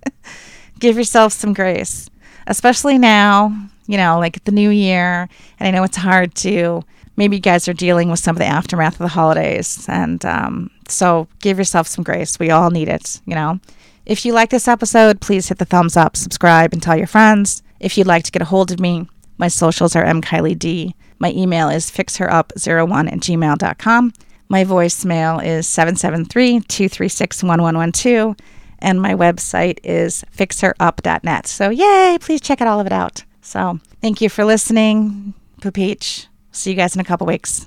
give 0.80 0.96
yourself 0.96 1.32
some 1.32 1.52
grace, 1.52 2.10
especially 2.48 2.98
now, 2.98 3.68
you 3.88 3.96
know, 3.96 4.20
like 4.20 4.44
the 4.44 4.52
new 4.52 4.70
year. 4.70 5.28
And 5.58 5.66
I 5.66 5.70
know 5.72 5.82
it's 5.82 5.96
hard 5.96 6.36
to, 6.36 6.84
maybe 7.16 7.36
you 7.36 7.42
guys 7.42 7.66
are 7.66 7.72
dealing 7.74 8.10
with 8.10 8.20
some 8.20 8.36
of 8.36 8.38
the 8.38 8.46
aftermath 8.46 8.92
of 8.92 8.98
the 8.98 9.08
holidays. 9.08 9.84
And 9.88 10.24
um, 10.24 10.70
so 10.86 11.26
give 11.40 11.58
yourself 11.58 11.88
some 11.88 12.04
grace. 12.04 12.38
We 12.38 12.50
all 12.50 12.70
need 12.70 12.88
it, 12.88 13.20
you 13.26 13.34
know. 13.34 13.58
If 14.06 14.24
you 14.24 14.32
like 14.32 14.50
this 14.50 14.68
episode, 14.68 15.20
please 15.20 15.48
hit 15.48 15.58
the 15.58 15.64
thumbs 15.64 15.96
up, 15.96 16.16
subscribe, 16.16 16.72
and 16.72 16.82
tell 16.82 16.96
your 16.96 17.06
friends. 17.06 17.62
If 17.80 17.98
you'd 17.98 18.06
like 18.06 18.24
to 18.24 18.30
get 18.30 18.42
a 18.42 18.46
hold 18.46 18.70
of 18.70 18.78
me, 18.78 19.08
my 19.38 19.48
socials 19.48 19.96
are 19.96 20.04
mkylied. 20.04 20.94
My 21.18 21.32
email 21.32 21.68
is 21.68 21.90
fixherup01 21.90 23.12
at 23.12 23.18
gmail.com. 23.18 24.12
My 24.48 24.64
voicemail 24.64 25.44
is 25.44 25.66
773 25.66 26.60
236 26.60 27.42
1112. 27.42 28.36
And 28.80 29.02
my 29.02 29.14
website 29.14 29.80
is 29.82 30.24
fixherup.net. 30.36 31.46
So, 31.46 31.70
yay, 31.70 32.18
please 32.20 32.40
check 32.40 32.60
it 32.60 32.66
all 32.66 32.80
of 32.80 32.86
it 32.86 32.92
out. 32.92 33.24
So 33.48 33.80
thank 34.02 34.20
you 34.20 34.28
for 34.28 34.44
listening. 34.44 35.32
Poop 35.62 35.78
See 36.52 36.70
you 36.70 36.76
guys 36.76 36.94
in 36.94 37.00
a 37.00 37.04
couple 37.04 37.26
weeks. 37.26 37.66